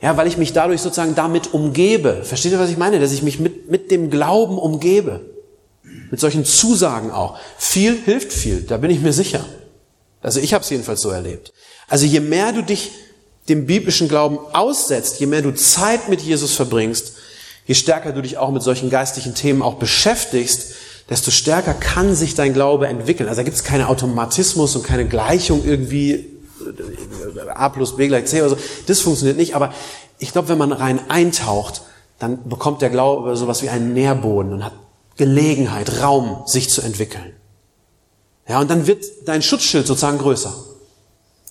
Ja, 0.00 0.16
weil 0.16 0.26
ich 0.26 0.38
mich 0.38 0.54
dadurch 0.54 0.80
sozusagen 0.80 1.14
damit 1.14 1.52
umgebe. 1.52 2.24
Versteht 2.24 2.52
ihr, 2.52 2.58
was 2.58 2.70
ich 2.70 2.78
meine? 2.78 2.98
Dass 2.98 3.12
ich 3.12 3.22
mich 3.22 3.40
mit, 3.40 3.70
mit 3.70 3.90
dem 3.90 4.10
Glauben 4.10 4.56
umgebe. 4.56 5.20
Mit 6.10 6.18
solchen 6.18 6.46
Zusagen 6.46 7.10
auch. 7.10 7.36
Viel 7.58 7.94
hilft 7.94 8.32
viel, 8.32 8.62
da 8.62 8.78
bin 8.78 8.90
ich 8.90 9.00
mir 9.00 9.12
sicher. 9.12 9.44
Also 10.22 10.40
ich 10.40 10.54
habe 10.54 10.64
es 10.64 10.70
jedenfalls 10.70 11.02
so 11.02 11.10
erlebt. 11.10 11.52
Also 11.88 12.06
je 12.06 12.20
mehr 12.20 12.52
du 12.52 12.62
dich 12.62 12.92
dem 13.50 13.66
biblischen 13.66 14.08
Glauben 14.08 14.38
aussetzt, 14.54 15.20
je 15.20 15.26
mehr 15.26 15.42
du 15.42 15.52
Zeit 15.52 16.08
mit 16.08 16.22
Jesus 16.22 16.54
verbringst, 16.54 17.12
je 17.66 17.74
stärker 17.74 18.12
du 18.12 18.22
dich 18.22 18.38
auch 18.38 18.50
mit 18.50 18.62
solchen 18.62 18.88
geistlichen 18.88 19.34
Themen 19.34 19.60
auch 19.60 19.74
beschäftigst, 19.74 20.72
desto 21.10 21.30
stärker 21.30 21.74
kann 21.74 22.14
sich 22.14 22.34
dein 22.34 22.54
Glaube 22.54 22.86
entwickeln. 22.88 23.28
Also 23.28 23.40
da 23.40 23.44
gibt 23.44 23.56
es 23.56 23.64
keinen 23.64 23.84
Automatismus 23.84 24.74
und 24.76 24.84
keine 24.84 25.06
Gleichung 25.06 25.62
irgendwie 25.64 26.12
äh, 26.12 27.50
A 27.54 27.68
plus 27.68 27.96
B 27.96 28.08
gleich 28.08 28.26
C 28.26 28.40
oder 28.40 28.50
so. 28.50 28.58
Das 28.86 29.00
funktioniert 29.00 29.36
nicht. 29.36 29.54
Aber 29.54 29.72
ich 30.18 30.32
glaube, 30.32 30.48
wenn 30.48 30.58
man 30.58 30.72
rein 30.72 31.00
eintaucht, 31.10 31.82
dann 32.18 32.48
bekommt 32.48 32.80
der 32.80 32.90
Glaube 32.90 33.36
sowas 33.36 33.62
wie 33.62 33.68
einen 33.68 33.92
Nährboden 33.92 34.52
und 34.52 34.64
hat 34.64 34.72
Gelegenheit, 35.16 36.00
Raum, 36.00 36.42
sich 36.46 36.70
zu 36.70 36.80
entwickeln. 36.80 37.34
Ja, 38.48 38.60
und 38.60 38.70
dann 38.70 38.86
wird 38.86 39.04
dein 39.26 39.42
Schutzschild 39.42 39.86
sozusagen 39.86 40.18
größer. 40.18 40.52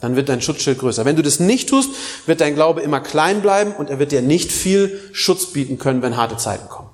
Dann 0.02 0.16
wird 0.16 0.30
dein 0.30 0.42
Schutzschild 0.42 0.80
größer. 0.80 1.06
Wenn 1.06 1.16
du 1.16 1.22
das 1.22 1.40
nicht 1.40 1.70
tust, 1.70 1.90
wird 2.26 2.42
dein 2.42 2.56
Glaube 2.56 2.82
immer 2.82 3.00
klein 3.00 3.42
bleiben 3.42 3.74
und 3.74 3.90
er 3.90 4.00
wird 4.00 4.12
dir 4.12 4.22
nicht 4.22 4.52
viel 4.52 5.00
Schutz 5.14 5.48
bieten 5.48 5.80
können, 5.80 6.02
wenn 6.02 6.18
harte 6.18 6.38
Zeiten 6.38 6.68
kommen. 6.68 6.90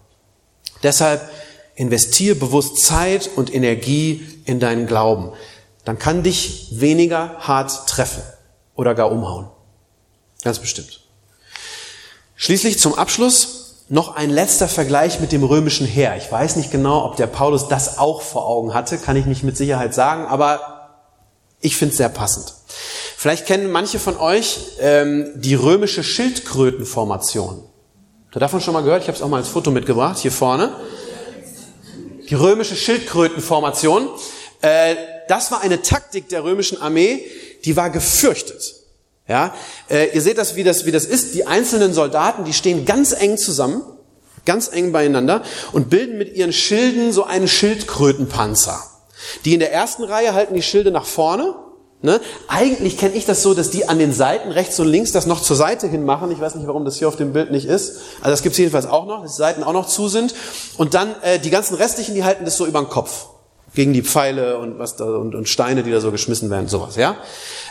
Deshalb 0.83 1.21
investier 1.79 2.37
bewusst 2.37 2.83
Zeit 2.83 3.29
und 3.37 3.53
Energie 3.53 4.27
in 4.43 4.59
deinen 4.59 4.85
Glauben. 4.85 5.31
Dann 5.85 5.97
kann 5.97 6.23
dich 6.23 6.67
weniger 6.71 7.37
hart 7.39 7.87
treffen 7.87 8.21
oder 8.75 8.93
gar 8.95 9.09
umhauen. 9.09 9.47
Ganz 10.43 10.59
bestimmt. 10.59 10.99
Schließlich 12.35 12.79
zum 12.79 12.95
Abschluss 12.95 13.85
noch 13.87 14.15
ein 14.15 14.29
letzter 14.29 14.67
Vergleich 14.67 15.21
mit 15.21 15.31
dem 15.31 15.43
römischen 15.43 15.87
Heer. 15.87 16.17
Ich 16.17 16.29
weiß 16.29 16.57
nicht 16.57 16.69
genau, 16.69 17.05
ob 17.05 17.15
der 17.15 17.27
Paulus 17.27 17.69
das 17.69 17.97
auch 17.97 18.21
vor 18.21 18.45
Augen 18.45 18.73
hatte, 18.73 18.97
kann 18.97 19.15
ich 19.15 19.25
nicht 19.25 19.43
mit 19.43 19.55
Sicherheit 19.55 19.93
sagen, 19.93 20.25
aber 20.25 21.05
ich 21.61 21.77
finde 21.77 21.93
es 21.93 21.97
sehr 21.97 22.09
passend. 22.09 22.53
Vielleicht 23.15 23.45
kennen 23.45 23.71
manche 23.71 23.99
von 23.99 24.17
euch 24.17 24.59
ähm, 24.81 25.31
die 25.35 25.55
römische 25.55 26.03
Schildkrötenformation. 26.03 27.63
Habt 28.25 28.35
ihr 28.35 28.39
davon 28.41 28.59
schon 28.59 28.73
mal 28.73 28.83
gehört? 28.83 29.01
Ich 29.01 29.07
habe 29.07 29.17
es 29.17 29.23
auch 29.23 29.29
mal 29.29 29.37
als 29.37 29.47
Foto 29.47 29.71
mitgebracht, 29.71 30.19
hier 30.19 30.31
vorne. 30.31 30.73
Die 32.29 32.35
römische 32.35 32.75
Schildkrötenformation. 32.75 34.09
Äh, 34.61 34.95
das 35.27 35.51
war 35.51 35.61
eine 35.61 35.81
Taktik 35.81 36.29
der 36.29 36.43
römischen 36.43 36.81
Armee, 36.81 37.25
die 37.65 37.75
war 37.75 37.89
gefürchtet. 37.89 38.75
Ja, 39.27 39.53
äh, 39.89 40.13
ihr 40.15 40.21
seht 40.21 40.37
das 40.39 40.55
wie, 40.55 40.63
das, 40.63 40.85
wie 40.85 40.91
das 40.91 41.05
ist. 41.05 41.35
Die 41.35 41.45
einzelnen 41.45 41.93
Soldaten, 41.93 42.45
die 42.45 42.53
stehen 42.53 42.85
ganz 42.85 43.13
eng 43.13 43.37
zusammen, 43.37 43.83
ganz 44.45 44.69
eng 44.71 44.91
beieinander 44.91 45.43
und 45.71 45.89
bilden 45.89 46.17
mit 46.17 46.35
ihren 46.35 46.51
Schilden 46.51 47.13
so 47.13 47.23
einen 47.23 47.47
Schildkrötenpanzer. 47.47 48.83
Die 49.45 49.53
in 49.53 49.59
der 49.59 49.71
ersten 49.71 50.03
Reihe 50.03 50.33
halten 50.33 50.55
die 50.55 50.63
Schilde 50.63 50.91
nach 50.91 51.05
vorne. 51.05 51.55
Ne? 52.01 52.21
Eigentlich 52.47 52.97
kenne 52.97 53.15
ich 53.15 53.25
das 53.25 53.43
so, 53.43 53.53
dass 53.53 53.71
die 53.71 53.89
an 53.89 53.99
den 53.99 54.13
Seiten 54.13 54.51
rechts 54.51 54.79
und 54.79 54.87
links 54.87 55.11
das 55.11 55.25
noch 55.25 55.41
zur 55.41 55.57
Seite 55.57 55.87
hin 55.87 56.05
machen. 56.05 56.31
Ich 56.31 56.39
weiß 56.39 56.55
nicht, 56.55 56.65
warum 56.65 56.85
das 56.85 56.97
hier 56.97 57.09
auf 57.09 57.17
dem 57.17 57.33
Bild 57.33 57.51
nicht 57.51 57.65
ist. 57.65 57.99
Also 58.21 58.31
das 58.31 58.41
gibt 58.41 58.53
es 58.53 58.57
jedenfalls 58.57 58.85
auch 58.85 59.05
noch, 59.05 59.23
dass 59.23 59.33
die 59.33 59.37
Seiten 59.37 59.63
auch 59.63 59.73
noch 59.73 59.85
zu 59.85 60.07
sind. 60.07 60.33
Und 60.77 60.93
dann 60.93 61.13
äh, 61.23 61.39
die 61.39 61.49
ganzen 61.49 61.75
restlichen, 61.75 62.15
die 62.15 62.23
halten 62.23 62.45
das 62.45 62.55
so 62.55 62.65
über 62.65 62.79
den 62.79 62.87
Kopf 62.87 63.27
gegen 63.75 63.91
die 63.91 64.01
Pfeile 64.01 64.59
und 64.59 64.79
was 64.79 64.95
da 64.95 65.05
und, 65.05 65.35
und 65.35 65.49
Steine, 65.49 65.83
die 65.83 65.91
da 65.91 65.99
so 65.99 66.11
geschmissen 66.11 66.49
werden, 66.49 66.69
sowas. 66.69 66.95
Ja. 66.95 67.17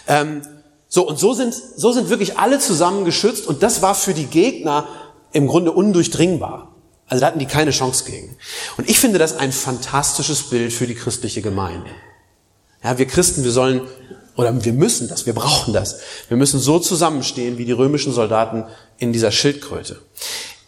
Ähm, 0.07 0.43
so, 0.88 1.09
und 1.09 1.19
so 1.19 1.33
sind, 1.33 1.55
so 1.55 1.93
sind 1.93 2.11
wirklich 2.11 2.38
alle 2.38 2.59
zusammen 2.59 3.07
geschützt 3.07 3.47
und 3.47 3.62
das 3.62 3.81
war 3.81 3.95
für 3.95 4.12
die 4.12 4.27
Gegner 4.27 4.87
im 5.33 5.47
Grunde 5.47 5.73
undurchdringbar. 5.73 6.75
Also 7.07 7.23
da 7.23 7.29
hatten 7.29 7.38
die 7.38 7.47
keine 7.47 7.71
Chance 7.71 8.05
gegen. 8.05 8.37
Und 8.77 8.91
ich 8.91 9.01
finde 9.01 9.19
das 9.19 9.38
ein 9.38 9.53
fantastisches 9.53 10.51
Bild 10.51 10.73
für 10.73 10.87
die 10.87 10.95
christliche 10.95 11.41
Gemeinde. 11.41 11.91
Ja, 12.83 12.99
wir 12.99 13.07
Christen, 13.07 13.45
wir 13.45 13.51
sollen, 13.51 13.83
oder 14.37 14.64
wir 14.64 14.73
müssen 14.73 15.09
das, 15.09 15.27
wir 15.27 15.35
brauchen 15.35 15.75
das. 15.75 16.01
Wir 16.29 16.37
müssen 16.37 16.61
so 16.61 16.79
zusammenstehen 16.79 17.59
wie 17.59 17.64
die 17.64 17.73
römischen 17.73 18.12
Soldaten 18.12 18.64
in 18.99 19.12
dieser 19.12 19.31
Schildkröte. 19.31 20.01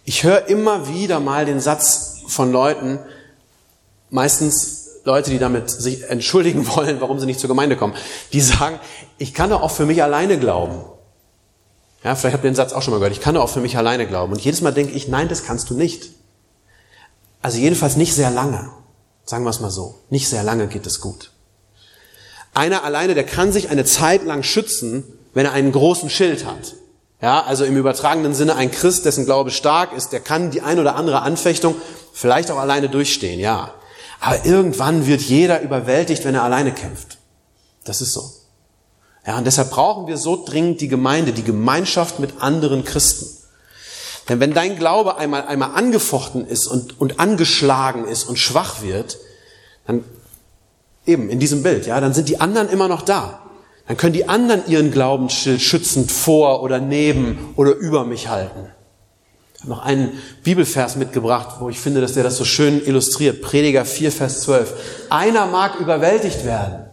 Ich 0.05 0.25
höre 0.25 0.49
immer 0.49 0.89
wieder 0.89 1.21
mal 1.21 1.45
den 1.45 1.61
Satz 1.61 2.23
von 2.27 2.51
Leuten, 2.53 2.99
meistens 4.11 4.81
Leute, 5.05 5.31
die 5.31 5.39
damit 5.39 5.71
sich 5.71 6.05
entschuldigen 6.05 6.67
wollen, 6.75 7.01
warum 7.01 7.21
sie 7.21 7.27
nicht 7.27 7.41
zur 7.41 7.49
Gemeinde 7.49 7.77
kommen, 7.77 7.95
die 8.33 8.41
sagen, 8.41 8.81
ich 9.19 9.35
kann 9.35 9.51
doch 9.51 9.63
auch 9.63 9.71
für 9.71 9.87
mich 9.87 10.03
alleine 10.03 10.39
glauben. 10.39 10.85
Ja, 12.03 12.15
vielleicht 12.15 12.35
habt 12.35 12.45
ihr 12.45 12.51
den 12.51 12.57
Satz 12.57 12.73
auch 12.73 12.83
schon 12.83 12.93
mal 12.93 12.99
gehört, 12.99 13.13
ich 13.13 13.21
kann 13.21 13.35
doch 13.35 13.43
auch 13.43 13.51
für 13.51 13.61
mich 13.61 13.77
alleine 13.77 14.07
glauben. 14.07 14.33
Und 14.33 14.41
jedes 14.41 14.63
Mal 14.63 14.73
denke 14.73 14.93
ich, 14.93 15.09
nein, 15.09 15.29
das 15.29 15.45
kannst 15.45 15.69
du 15.71 15.75
nicht. 15.75 16.11
Also 17.43 17.59
jedenfalls 17.59 17.97
nicht 17.97 18.15
sehr 18.15 18.31
lange. 18.31 18.71
Sagen 19.25 19.45
wir 19.45 19.51
es 19.51 19.61
mal 19.61 19.71
so. 19.71 20.01
Nicht 20.09 20.29
sehr 20.29 20.43
lange 20.43 20.67
geht 20.67 20.87
es 20.87 21.01
gut. 21.01 21.31
Einer 22.61 22.85
alleine, 22.85 23.15
der 23.15 23.25
kann 23.25 23.53
sich 23.53 23.71
eine 23.71 23.87
Zeit 23.87 24.23
lang 24.23 24.43
schützen, 24.43 25.03
wenn 25.33 25.47
er 25.47 25.53
einen 25.53 25.73
großen 25.73 26.11
Schild 26.11 26.45
hat. 26.45 26.75
Ja, 27.23 27.43
also 27.43 27.65
im 27.65 27.75
übertragenen 27.75 28.35
Sinne 28.35 28.55
ein 28.55 28.71
Christ, 28.71 29.07
dessen 29.07 29.25
Glaube 29.25 29.51
stark 29.51 29.97
ist, 29.97 30.13
der 30.13 30.21
kann 30.21 30.51
die 30.51 30.61
ein 30.61 30.79
oder 30.79 30.95
andere 30.95 31.23
Anfechtung 31.23 31.75
vielleicht 32.13 32.51
auch 32.51 32.59
alleine 32.59 32.91
durchstehen, 32.91 33.41
ja. 33.41 33.73
Aber 34.21 34.45
irgendwann 34.45 35.07
wird 35.07 35.23
jeder 35.23 35.63
überwältigt, 35.63 36.27
wenn 36.27 36.35
er 36.35 36.43
alleine 36.43 36.73
kämpft. 36.73 37.17
Das 37.85 38.03
ist 38.03 38.13
so. 38.13 38.31
Ja, 39.27 39.39
und 39.39 39.47
deshalb 39.47 39.71
brauchen 39.71 40.07
wir 40.07 40.19
so 40.19 40.45
dringend 40.45 40.83
die 40.83 40.89
Gemeinde, 40.89 41.33
die 41.33 41.45
Gemeinschaft 41.45 42.19
mit 42.19 42.43
anderen 42.43 42.85
Christen. 42.85 43.27
Denn 44.29 44.39
wenn 44.39 44.53
dein 44.53 44.77
Glaube 44.77 45.17
einmal, 45.17 45.47
einmal 45.47 45.71
angefochten 45.77 46.47
ist 46.47 46.67
und, 46.67 47.01
und 47.01 47.21
angeschlagen 47.21 48.07
ist 48.07 48.25
und 48.25 48.39
schwach 48.39 48.83
wird, 48.83 49.17
dann 49.87 50.05
eben 51.11 51.29
in 51.29 51.39
diesem 51.39 51.63
Bild, 51.63 51.87
ja, 51.87 52.01
dann 52.01 52.15
sind 52.15 52.29
die 52.29 52.41
anderen 52.41 52.69
immer 52.69 52.89
noch 52.89 53.03
da. 53.03 53.41
Dann 53.87 53.97
können 53.97 54.13
die 54.13 54.29
anderen 54.29 54.63
ihren 54.69 54.93
Glaubensschild 54.93 55.61
schützend 55.61 56.13
vor 56.13 56.63
oder 56.63 56.79
neben 56.79 57.53
oder 57.57 57.75
über 57.75 58.05
mich 58.05 58.29
halten. 58.29 58.69
Ich 59.55 59.63
habe 59.63 59.71
noch 59.71 59.85
einen 59.85 60.13
Bibelvers 60.45 60.97
mitgebracht, 60.97 61.57
wo 61.59 61.69
ich 61.69 61.79
finde, 61.79 62.01
dass 62.01 62.15
der 62.15 62.23
das 62.23 62.37
so 62.37 62.45
schön 62.45 62.85
illustriert. 62.87 63.43
Prediger 63.43 63.85
4, 63.85 64.13
Vers 64.13 64.43
12. 64.43 64.73
Einer 65.11 65.47
mag 65.47 65.81
überwältigt 65.81 66.45
werden, 66.45 66.87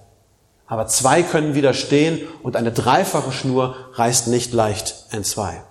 aber 0.66 0.88
zwei 0.88 1.24
können 1.24 1.54
widerstehen 1.54 2.20
und 2.44 2.56
eine 2.56 2.72
dreifache 2.72 3.32
Schnur 3.32 3.76
reißt 3.94 4.28
nicht 4.28 4.52
leicht 4.52 5.06
entzwei. 5.12 5.64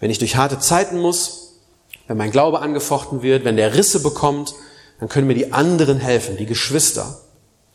Wenn 0.00 0.10
ich 0.10 0.18
durch 0.18 0.36
harte 0.36 0.58
Zeiten 0.58 0.98
muss, 0.98 1.60
wenn 2.06 2.18
mein 2.18 2.30
Glaube 2.30 2.60
angefochten 2.60 3.22
wird, 3.22 3.44
wenn 3.44 3.56
der 3.56 3.74
Risse 3.74 4.02
bekommt, 4.02 4.54
dann 4.98 5.08
können 5.08 5.26
mir 5.26 5.34
die 5.34 5.52
anderen 5.52 5.98
helfen, 5.98 6.36
die 6.36 6.46
Geschwister, 6.46 7.20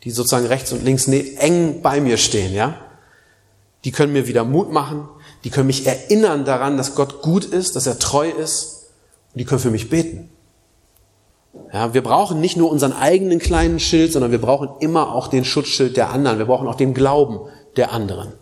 die 0.04 0.10
sozusagen 0.10 0.46
rechts 0.46 0.72
und 0.72 0.84
links 0.84 1.06
eng 1.06 1.82
bei 1.82 2.00
mir 2.00 2.16
stehen, 2.16 2.54
ja? 2.54 2.76
Die 3.84 3.92
können 3.92 4.12
mir 4.12 4.26
wieder 4.26 4.44
Mut 4.44 4.70
machen, 4.70 5.08
die 5.44 5.50
können 5.50 5.66
mich 5.66 5.86
erinnern 5.86 6.44
daran, 6.44 6.76
dass 6.76 6.94
Gott 6.94 7.22
gut 7.22 7.44
ist, 7.44 7.76
dass 7.76 7.86
er 7.86 7.98
treu 7.98 8.28
ist. 8.28 8.90
Und 9.32 9.38
die 9.38 9.44
können 9.44 9.60
für 9.60 9.70
mich 9.70 9.88
beten. 9.88 10.28
Ja, 11.72 11.94
wir 11.94 12.02
brauchen 12.02 12.40
nicht 12.40 12.56
nur 12.56 12.70
unseren 12.70 12.92
eigenen 12.92 13.38
kleinen 13.38 13.80
Schild, 13.80 14.12
sondern 14.12 14.32
wir 14.32 14.40
brauchen 14.40 14.68
immer 14.80 15.14
auch 15.14 15.28
den 15.28 15.44
Schutzschild 15.44 15.96
der 15.96 16.10
anderen. 16.10 16.38
Wir 16.38 16.46
brauchen 16.46 16.68
auch 16.68 16.74
den 16.74 16.94
Glauben 16.94 17.40
der 17.76 17.92
anderen. 17.92 18.32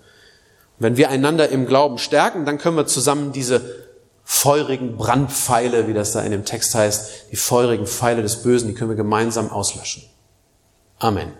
wenn 0.81 0.97
wir 0.97 1.11
einander 1.11 1.49
im 1.49 1.67
Glauben 1.67 1.99
stärken, 1.99 2.45
dann 2.45 2.59
können 2.59 2.77
wir 2.77 2.87
zusammen 2.87 3.33
diese 3.33 3.88
feurigen 4.31 4.99
Brandpfeile, 4.99 5.89
wie 5.89 5.95
das 5.95 6.13
da 6.13 6.21
in 6.21 6.31
dem 6.31 6.45
Text 6.45 6.75
heißt, 6.75 7.33
die 7.33 7.37
feurigen 7.37 7.87
Pfeile 7.87 8.21
des 8.21 8.43
Bösen, 8.43 8.69
die 8.69 8.75
können 8.75 8.91
wir 8.91 8.97
gemeinsam 8.97 9.51
auslöschen. 9.51 10.03
Amen. 10.99 11.33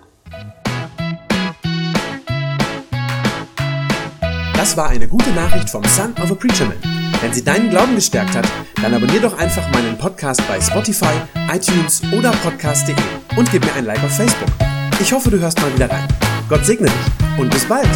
Das 4.55 4.77
war 4.79 4.89
eine 4.89 5.07
gute 5.07 5.31
Nachricht 5.33 5.69
vom 5.69 5.85
Son 5.85 6.15
of 6.15 6.31
a 6.33 6.35
Preacher 6.35 6.65
Man. 6.65 6.79
Wenn 7.21 7.35
sie 7.35 7.45
deinen 7.45 7.69
Glauben 7.69 7.95
gestärkt 7.95 8.35
hat, 8.35 8.49
dann 8.83 8.95
abonnier 8.95 9.21
doch 9.21 9.37
einfach 9.37 9.71
meinen 9.71 9.99
Podcast 9.99 10.41
bei 10.49 10.59
Spotify, 10.59 11.15
iTunes 11.53 12.01
oder 12.17 12.31
podcast.de 12.43 12.97
und 13.37 13.51
gib 13.53 13.67
mir 13.67 13.75
ein 13.75 13.85
Like 13.85 14.03
auf 14.03 14.17
Facebook. 14.17 14.49
Ich 14.99 15.13
hoffe, 15.13 15.31
du 15.31 15.39
hörst 15.39 15.61
mal 15.61 15.73
wieder 15.75 15.91
rein. 15.91 16.09
Gott 16.49 16.65
segne 16.65 16.87
dich 16.87 17.39
und 17.39 17.51
bis 17.51 17.67
bald. 17.67 17.91